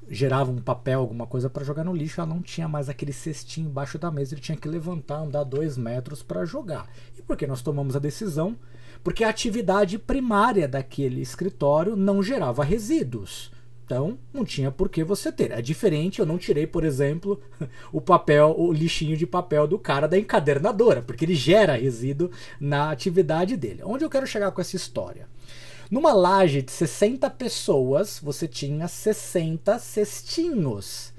gerava 0.08 0.50
um 0.50 0.60
papel, 0.60 1.00
alguma 1.00 1.26
coisa 1.26 1.50
para 1.50 1.64
jogar 1.64 1.84
no 1.84 1.94
lixo, 1.94 2.20
ela 2.20 2.28
não 2.28 2.40
tinha 2.40 2.68
mais 2.68 2.88
aquele 2.88 3.12
cestinho 3.12 3.68
embaixo 3.68 3.98
da 3.98 4.10
mesa, 4.10 4.34
ele 4.34 4.40
tinha 4.40 4.56
que 4.56 4.68
levantar, 4.68 5.18
andar 5.18 5.44
dois 5.44 5.76
metros 5.76 6.22
para 6.22 6.44
jogar. 6.44 6.88
E 7.18 7.22
por 7.22 7.36
que 7.36 7.46
nós 7.46 7.62
tomamos 7.62 7.96
a 7.96 8.00
decisão? 8.00 8.56
Porque 9.02 9.24
a 9.24 9.28
atividade 9.28 9.98
primária 9.98 10.66
daquele 10.66 11.20
escritório 11.20 11.96
não 11.96 12.22
gerava 12.22 12.64
resíduos. 12.64 13.50
Então, 13.84 14.18
não 14.34 14.44
tinha 14.44 14.72
por 14.72 14.88
que 14.88 15.04
você 15.04 15.30
ter. 15.30 15.52
É 15.52 15.62
diferente, 15.62 16.18
eu 16.18 16.26
não 16.26 16.36
tirei, 16.36 16.66
por 16.66 16.84
exemplo, 16.84 17.40
o 17.92 18.00
papel, 18.00 18.52
o 18.58 18.72
lixinho 18.72 19.16
de 19.16 19.24
papel 19.24 19.64
do 19.68 19.78
cara 19.78 20.08
da 20.08 20.18
encadernadora, 20.18 21.02
porque 21.02 21.24
ele 21.24 21.36
gera 21.36 21.76
resíduo 21.76 22.30
na 22.58 22.90
atividade 22.90 23.56
dele. 23.56 23.82
Onde 23.84 24.04
eu 24.04 24.10
quero 24.10 24.26
chegar 24.26 24.50
com 24.50 24.60
essa 24.60 24.74
história? 24.74 25.28
Numa 25.90 26.12
laje 26.12 26.62
de 26.62 26.72
60 26.72 27.30
pessoas, 27.30 28.20
você 28.22 28.48
tinha 28.48 28.88
60 28.88 29.78
cestinhos. 29.78 31.14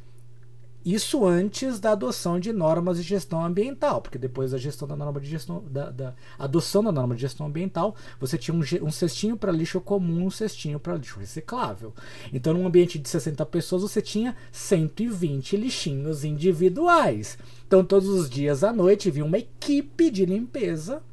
Isso 0.84 1.26
antes 1.26 1.82
da 1.82 1.92
adoção 1.92 2.40
de 2.40 2.54
normas 2.54 2.96
de 2.98 3.04
gestão 3.04 3.44
ambiental, 3.44 4.02
porque 4.02 4.18
depois 4.18 4.52
da 4.52 4.58
gestão 4.58 4.88
da 4.88 4.96
norma 4.96 5.20
de 5.20 5.28
gestão, 5.28 5.62
da, 5.70 5.90
da 5.92 6.14
adoção 6.40 6.82
da 6.82 6.94
norma 6.94 7.14
de 7.14 7.20
gestão 7.20 7.48
ambiental, 7.48 7.94
você 8.18 8.38
tinha 8.38 8.56
um, 8.56 8.62
um 8.86 8.92
cestinho 8.92 9.36
para 9.36 9.52
lixo 9.52 9.82
comum, 9.82 10.26
um 10.26 10.32
cestinho 10.32 10.80
para 10.80 10.96
lixo 10.96 11.20
reciclável. 11.20 11.94
Então, 12.32 12.54
num 12.54 12.66
ambiente 12.66 12.98
de 12.98 13.10
60 13.10 13.46
pessoas, 13.48 13.82
você 13.82 14.02
tinha 14.02 14.34
120 14.50 15.58
lixinhos 15.58 16.24
individuais. 16.24 17.38
Então, 17.68 17.84
todos 17.84 18.08
os 18.08 18.30
dias 18.30 18.64
à 18.64 18.72
noite 18.72 19.12
vinha 19.12 19.26
uma 19.26 19.40
equipe 19.40 20.10
de 20.10 20.26
limpeza 20.26 21.04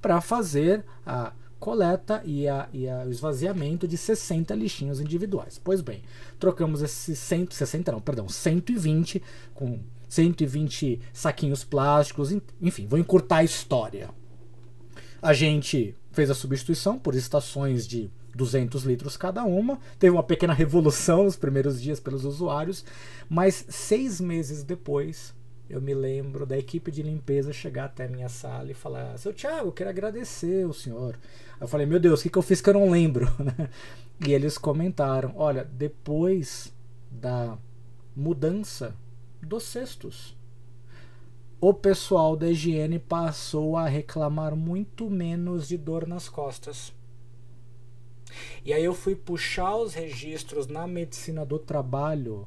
para 0.00 0.20
fazer 0.20 0.84
a 1.04 1.32
coleta 1.58 2.22
e, 2.24 2.48
a, 2.48 2.68
e 2.72 2.88
a, 2.88 3.04
o 3.04 3.10
esvaziamento 3.10 3.88
de 3.88 3.96
60 3.96 4.54
lixinhos 4.54 5.00
individuais. 5.00 5.60
Pois 5.62 5.80
bem, 5.80 6.02
trocamos 6.38 6.82
esses 6.82 7.18
160, 7.18 7.92
não, 7.92 8.00
perdão, 8.00 8.28
120 8.28 9.22
com 9.54 9.80
120 10.08 11.00
saquinhos 11.12 11.64
plásticos, 11.64 12.32
enfim, 12.60 12.86
vou 12.86 12.98
encurtar 12.98 13.38
a 13.38 13.44
história. 13.44 14.10
A 15.20 15.32
gente 15.32 15.96
fez 16.12 16.30
a 16.30 16.34
substituição 16.34 16.98
por 16.98 17.14
estações 17.14 17.86
de 17.86 18.10
200 18.34 18.84
litros 18.84 19.16
cada 19.16 19.44
uma. 19.44 19.78
Teve 19.98 20.12
uma 20.12 20.22
pequena 20.22 20.52
revolução 20.52 21.24
nos 21.24 21.36
primeiros 21.36 21.80
dias 21.80 21.98
pelos 21.98 22.24
usuários, 22.24 22.84
mas 23.28 23.64
seis 23.68 24.20
meses 24.20 24.62
depois 24.62 25.34
eu 25.68 25.80
me 25.80 25.94
lembro 25.94 26.44
da 26.44 26.58
equipe 26.58 26.90
de 26.90 27.02
limpeza 27.02 27.52
chegar 27.52 27.86
até 27.86 28.04
a 28.04 28.08
minha 28.08 28.28
sala 28.28 28.70
e 28.70 28.74
falar: 28.74 29.16
Seu 29.18 29.32
Thiago, 29.32 29.68
eu 29.68 29.72
quero 29.72 29.90
agradecer 29.90 30.66
o 30.66 30.74
senhor. 30.74 31.18
Eu 31.60 31.66
falei: 31.66 31.86
Meu 31.86 31.98
Deus, 31.98 32.20
o 32.20 32.22
que, 32.22 32.30
que 32.30 32.38
eu 32.38 32.42
fiz 32.42 32.60
que 32.60 32.68
eu 32.68 32.74
não 32.74 32.90
lembro? 32.90 33.26
e 34.26 34.32
eles 34.32 34.58
comentaram: 34.58 35.32
Olha, 35.36 35.64
depois 35.64 36.72
da 37.10 37.56
mudança 38.14 38.94
dos 39.40 39.64
cestos, 39.64 40.36
o 41.60 41.72
pessoal 41.72 42.36
da 42.36 42.48
higiene 42.48 42.98
passou 42.98 43.76
a 43.76 43.88
reclamar 43.88 44.54
muito 44.54 45.08
menos 45.08 45.66
de 45.66 45.78
dor 45.78 46.06
nas 46.06 46.28
costas. 46.28 46.92
E 48.64 48.72
aí 48.72 48.84
eu 48.84 48.94
fui 48.94 49.14
puxar 49.14 49.76
os 49.76 49.94
registros 49.94 50.66
na 50.66 50.86
medicina 50.86 51.44
do 51.44 51.58
trabalho, 51.58 52.46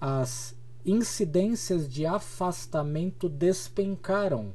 as 0.00 0.54
incidências 0.84 1.88
de 1.88 2.04
afastamento 2.06 3.28
despencaram. 3.28 4.52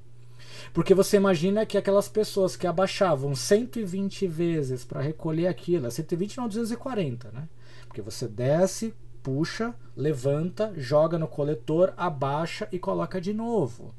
Porque 0.74 0.94
você 0.94 1.18
imagina 1.18 1.65
que 1.65 1.78
aquelas 1.78 2.08
pessoas 2.08 2.56
que 2.56 2.68
abaixavam 2.68 3.36
120 3.36 4.28
vezes 4.28 4.84
para 4.84 5.02
recolher 5.02 5.48
aquilo, 5.48 5.89
120 5.89 6.38
não 6.38 6.48
240, 6.48 7.32
né? 7.32 7.48
Porque 7.88 8.02
você 8.02 8.28
desce, 8.28 8.94
puxa, 9.24 9.74
levanta, 9.96 10.74
joga 10.76 11.18
no 11.18 11.28
coletor, 11.28 11.94
abaixa 11.98 12.68
e 12.72 12.80
coloca 12.80 13.20
de 13.20 13.34
novo. 13.34 13.94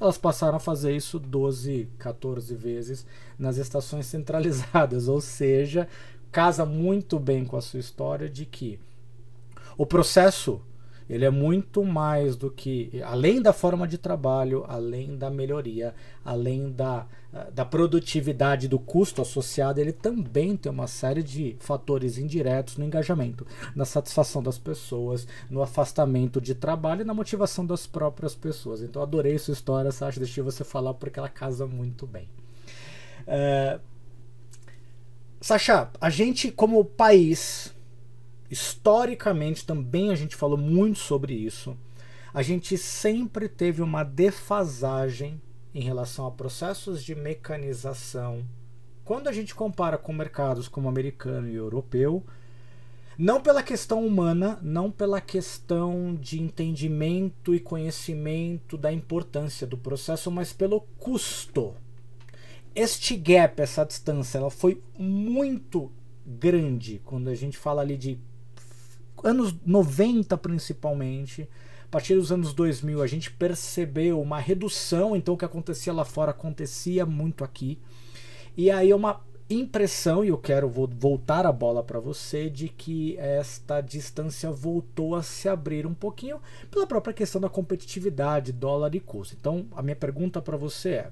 Elas 0.00 0.18
passaram 0.18 0.56
a 0.56 0.60
fazer 0.60 0.94
isso 0.94 1.18
12, 1.18 1.88
14 1.98 2.54
vezes 2.54 3.06
nas 3.38 3.56
estações 3.56 4.04
centralizadas, 4.06 5.08
ou 5.08 5.20
seja, 5.20 5.88
casa 6.30 6.66
muito 6.66 7.18
bem 7.18 7.44
com 7.44 7.56
a 7.56 7.62
sua 7.62 7.80
história 7.80 8.28
de 8.28 8.44
que 8.44 8.78
o 9.76 9.86
processo 9.86 10.60
ele 11.08 11.24
é 11.24 11.30
muito 11.30 11.84
mais 11.84 12.36
do 12.36 12.50
que, 12.50 13.00
além 13.04 13.40
da 13.40 13.52
forma 13.52 13.86
de 13.86 13.96
trabalho, 13.96 14.64
além 14.66 15.16
da 15.16 15.30
melhoria, 15.30 15.94
além 16.24 16.72
da, 16.72 17.06
da 17.52 17.64
produtividade 17.64 18.66
do 18.66 18.78
custo 18.78 19.22
associado, 19.22 19.80
ele 19.80 19.92
também 19.92 20.56
tem 20.56 20.70
uma 20.70 20.88
série 20.88 21.22
de 21.22 21.56
fatores 21.60 22.18
indiretos 22.18 22.76
no 22.76 22.84
engajamento, 22.84 23.46
na 23.74 23.84
satisfação 23.84 24.42
das 24.42 24.58
pessoas, 24.58 25.28
no 25.48 25.62
afastamento 25.62 26.40
de 26.40 26.54
trabalho 26.54 27.02
e 27.02 27.04
na 27.04 27.14
motivação 27.14 27.64
das 27.64 27.86
próprias 27.86 28.34
pessoas. 28.34 28.82
Então, 28.82 29.00
adorei 29.00 29.38
sua 29.38 29.52
história, 29.52 29.92
Sasha, 29.92 30.18
deixei 30.18 30.42
você 30.42 30.64
falar 30.64 30.94
porque 30.94 31.18
ela 31.18 31.28
casa 31.28 31.66
muito 31.66 32.06
bem. 32.06 32.28
É... 33.26 33.78
Sasha, 35.40 35.90
a 36.00 36.10
gente, 36.10 36.50
como 36.50 36.84
país, 36.84 37.75
historicamente 38.50 39.64
também 39.64 40.10
a 40.10 40.14
gente 40.14 40.36
falou 40.36 40.58
muito 40.58 40.98
sobre 40.98 41.34
isso. 41.34 41.76
A 42.32 42.42
gente 42.42 42.76
sempre 42.76 43.48
teve 43.48 43.82
uma 43.82 44.04
defasagem 44.04 45.40
em 45.74 45.80
relação 45.80 46.26
a 46.26 46.30
processos 46.30 47.02
de 47.04 47.14
mecanização. 47.14 48.44
Quando 49.04 49.28
a 49.28 49.32
gente 49.32 49.54
compara 49.54 49.96
com 49.96 50.12
mercados 50.12 50.68
como 50.68 50.88
americano 50.88 51.48
e 51.48 51.54
europeu, 51.54 52.24
não 53.18 53.40
pela 53.40 53.62
questão 53.62 54.06
humana, 54.06 54.58
não 54.60 54.90
pela 54.90 55.20
questão 55.20 56.14
de 56.14 56.40
entendimento 56.40 57.54
e 57.54 57.60
conhecimento 57.60 58.76
da 58.76 58.92
importância 58.92 59.66
do 59.66 59.78
processo, 59.78 60.30
mas 60.30 60.52
pelo 60.52 60.82
custo. 60.98 61.74
Este 62.74 63.16
gap, 63.16 63.62
essa 63.62 63.86
distância, 63.86 64.36
ela 64.36 64.50
foi 64.50 64.82
muito 64.98 65.90
grande 66.26 67.00
quando 67.06 67.28
a 67.28 67.34
gente 67.34 67.56
fala 67.56 67.80
ali 67.80 67.96
de 67.96 68.18
anos 69.26 69.54
90 69.64 70.36
principalmente, 70.38 71.48
a 71.84 71.88
partir 71.88 72.14
dos 72.14 72.32
anos 72.32 72.54
2000 72.54 73.02
a 73.02 73.06
gente 73.06 73.30
percebeu 73.30 74.20
uma 74.20 74.38
redução, 74.38 75.16
então 75.16 75.34
o 75.34 75.36
que 75.36 75.44
acontecia 75.44 75.92
lá 75.92 76.04
fora 76.04 76.30
acontecia 76.30 77.04
muito 77.04 77.44
aqui. 77.44 77.78
E 78.56 78.70
aí 78.70 78.92
uma 78.94 79.20
impressão, 79.48 80.24
e 80.24 80.28
eu 80.28 80.38
quero 80.38 80.68
voltar 80.68 81.46
a 81.46 81.52
bola 81.52 81.82
para 81.82 82.00
você, 82.00 82.50
de 82.50 82.68
que 82.68 83.16
esta 83.18 83.80
distância 83.80 84.50
voltou 84.50 85.14
a 85.14 85.22
se 85.22 85.48
abrir 85.48 85.86
um 85.86 85.94
pouquinho 85.94 86.40
pela 86.70 86.86
própria 86.86 87.14
questão 87.14 87.40
da 87.40 87.48
competitividade, 87.48 88.52
dólar 88.52 88.94
e 88.94 89.00
custo. 89.00 89.36
Então, 89.38 89.66
a 89.76 89.82
minha 89.82 89.94
pergunta 89.94 90.42
para 90.42 90.56
você 90.56 90.90
é: 90.90 91.10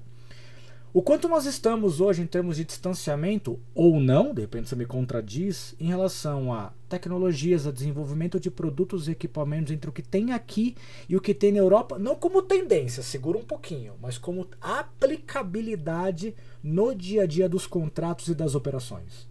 O 0.95 1.01
quanto 1.01 1.27
nós 1.27 1.45
estamos 1.45 1.99
hoje 1.99 2.21
em 2.21 2.25
termos 2.25 2.55
de 2.55 2.63
distanciamento, 2.63 3.59
ou 3.73 3.99
não, 3.99 4.33
de 4.33 4.39
repente 4.39 4.69
você 4.69 4.77
me 4.77 4.85
contradiz, 4.85 5.75
em 5.77 5.87
relação 5.87 6.53
a 6.53 6.71
tecnologias, 6.87 7.67
a 7.67 7.71
desenvolvimento 7.71 8.39
de 8.39 8.49
produtos 8.49 9.09
e 9.09 9.11
equipamentos 9.11 9.73
entre 9.73 9.89
o 9.89 9.91
que 9.91 10.01
tem 10.01 10.31
aqui 10.31 10.73
e 11.09 11.17
o 11.17 11.19
que 11.19 11.33
tem 11.33 11.51
na 11.51 11.57
Europa, 11.57 11.99
não 11.99 12.15
como 12.15 12.41
tendência, 12.41 13.03
segura 13.03 13.37
um 13.37 13.43
pouquinho, 13.43 13.95
mas 14.01 14.17
como 14.17 14.47
aplicabilidade 14.61 16.33
no 16.63 16.95
dia 16.95 17.23
a 17.23 17.27
dia 17.27 17.49
dos 17.49 17.67
contratos 17.67 18.29
e 18.29 18.33
das 18.33 18.55
operações. 18.55 19.27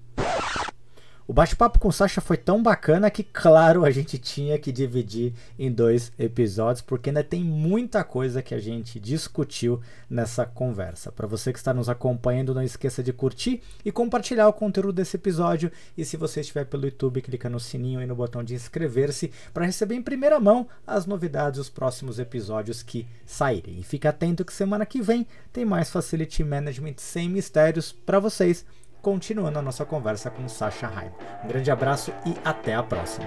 O 1.27 1.33
bate-papo 1.33 1.79
com 1.79 1.91
Sasha 1.91 2.20
foi 2.20 2.37
tão 2.37 2.62
bacana 2.62 3.11
que, 3.11 3.22
claro, 3.22 3.83
a 3.87 3.91
gente 3.91 4.18
tinha 4.18 4.59
que 4.59 4.70
dividir 4.70 5.33
em 5.59 5.72
dois 5.72 6.12
episódios, 6.18 6.83
porque 6.83 7.09
ainda 7.09 7.25
tem 7.25 7.43
muita 7.43 8.05
coisa 8.05 8.43
que 8.43 8.55
a 8.55 8.59
gente 8.59 9.01
discutiu 9.01 9.81
nessa 10.09 10.45
conversa. 10.45 11.11
Para 11.11 11.27
você 11.27 11.51
que 11.51 11.59
está 11.59 11.72
nos 11.72 11.89
acompanhando, 11.89 12.53
não 12.53 12.62
esqueça 12.62 13.03
de 13.03 13.11
curtir 13.11 13.62
e 13.83 13.91
compartilhar 13.91 14.47
o 14.49 14.53
conteúdo 14.53 14.93
desse 14.93 15.16
episódio. 15.16 15.72
E 15.97 16.05
se 16.05 16.18
você 16.18 16.43
estiver 16.43 16.66
pelo 16.66 16.85
YouTube, 16.85 17.22
clica 17.22 17.49
no 17.49 17.59
sininho 17.59 18.03
e 18.03 18.07
no 18.07 18.14
botão 18.14 18.45
de 18.45 18.53
inscrever-se 18.53 19.33
para 19.55 19.64
receber 19.64 19.95
em 19.95 20.03
primeira 20.03 20.39
mão 20.39 20.68
as 20.87 21.07
novidades 21.07 21.57
dos 21.57 21.70
próximos 21.70 22.18
episódios 22.18 22.83
que 22.83 23.07
saírem. 23.25 23.81
E 23.81 23.83
fique 23.83 24.07
atento 24.07 24.45
que 24.45 24.53
semana 24.53 24.85
que 24.85 25.01
vem 25.01 25.27
tem 25.55 25.64
mais 25.64 25.89
Facility 25.89 26.45
Management 26.45 26.97
sem 26.99 27.31
mistérios 27.31 27.93
para 27.93 28.18
vocês 28.18 28.66
continuando 29.05 29.59
a 29.59 29.63
nossa 29.63 29.85
conversa 29.85 30.31
com 30.31 30.49
Sasha 30.49 30.87
Heim. 30.87 31.11
Um 31.45 31.49
grande 31.49 31.71
abraço 31.71 32.11
e 32.25 32.35
até 32.43 32.75
a 32.75 32.83
próxima. 32.83 33.27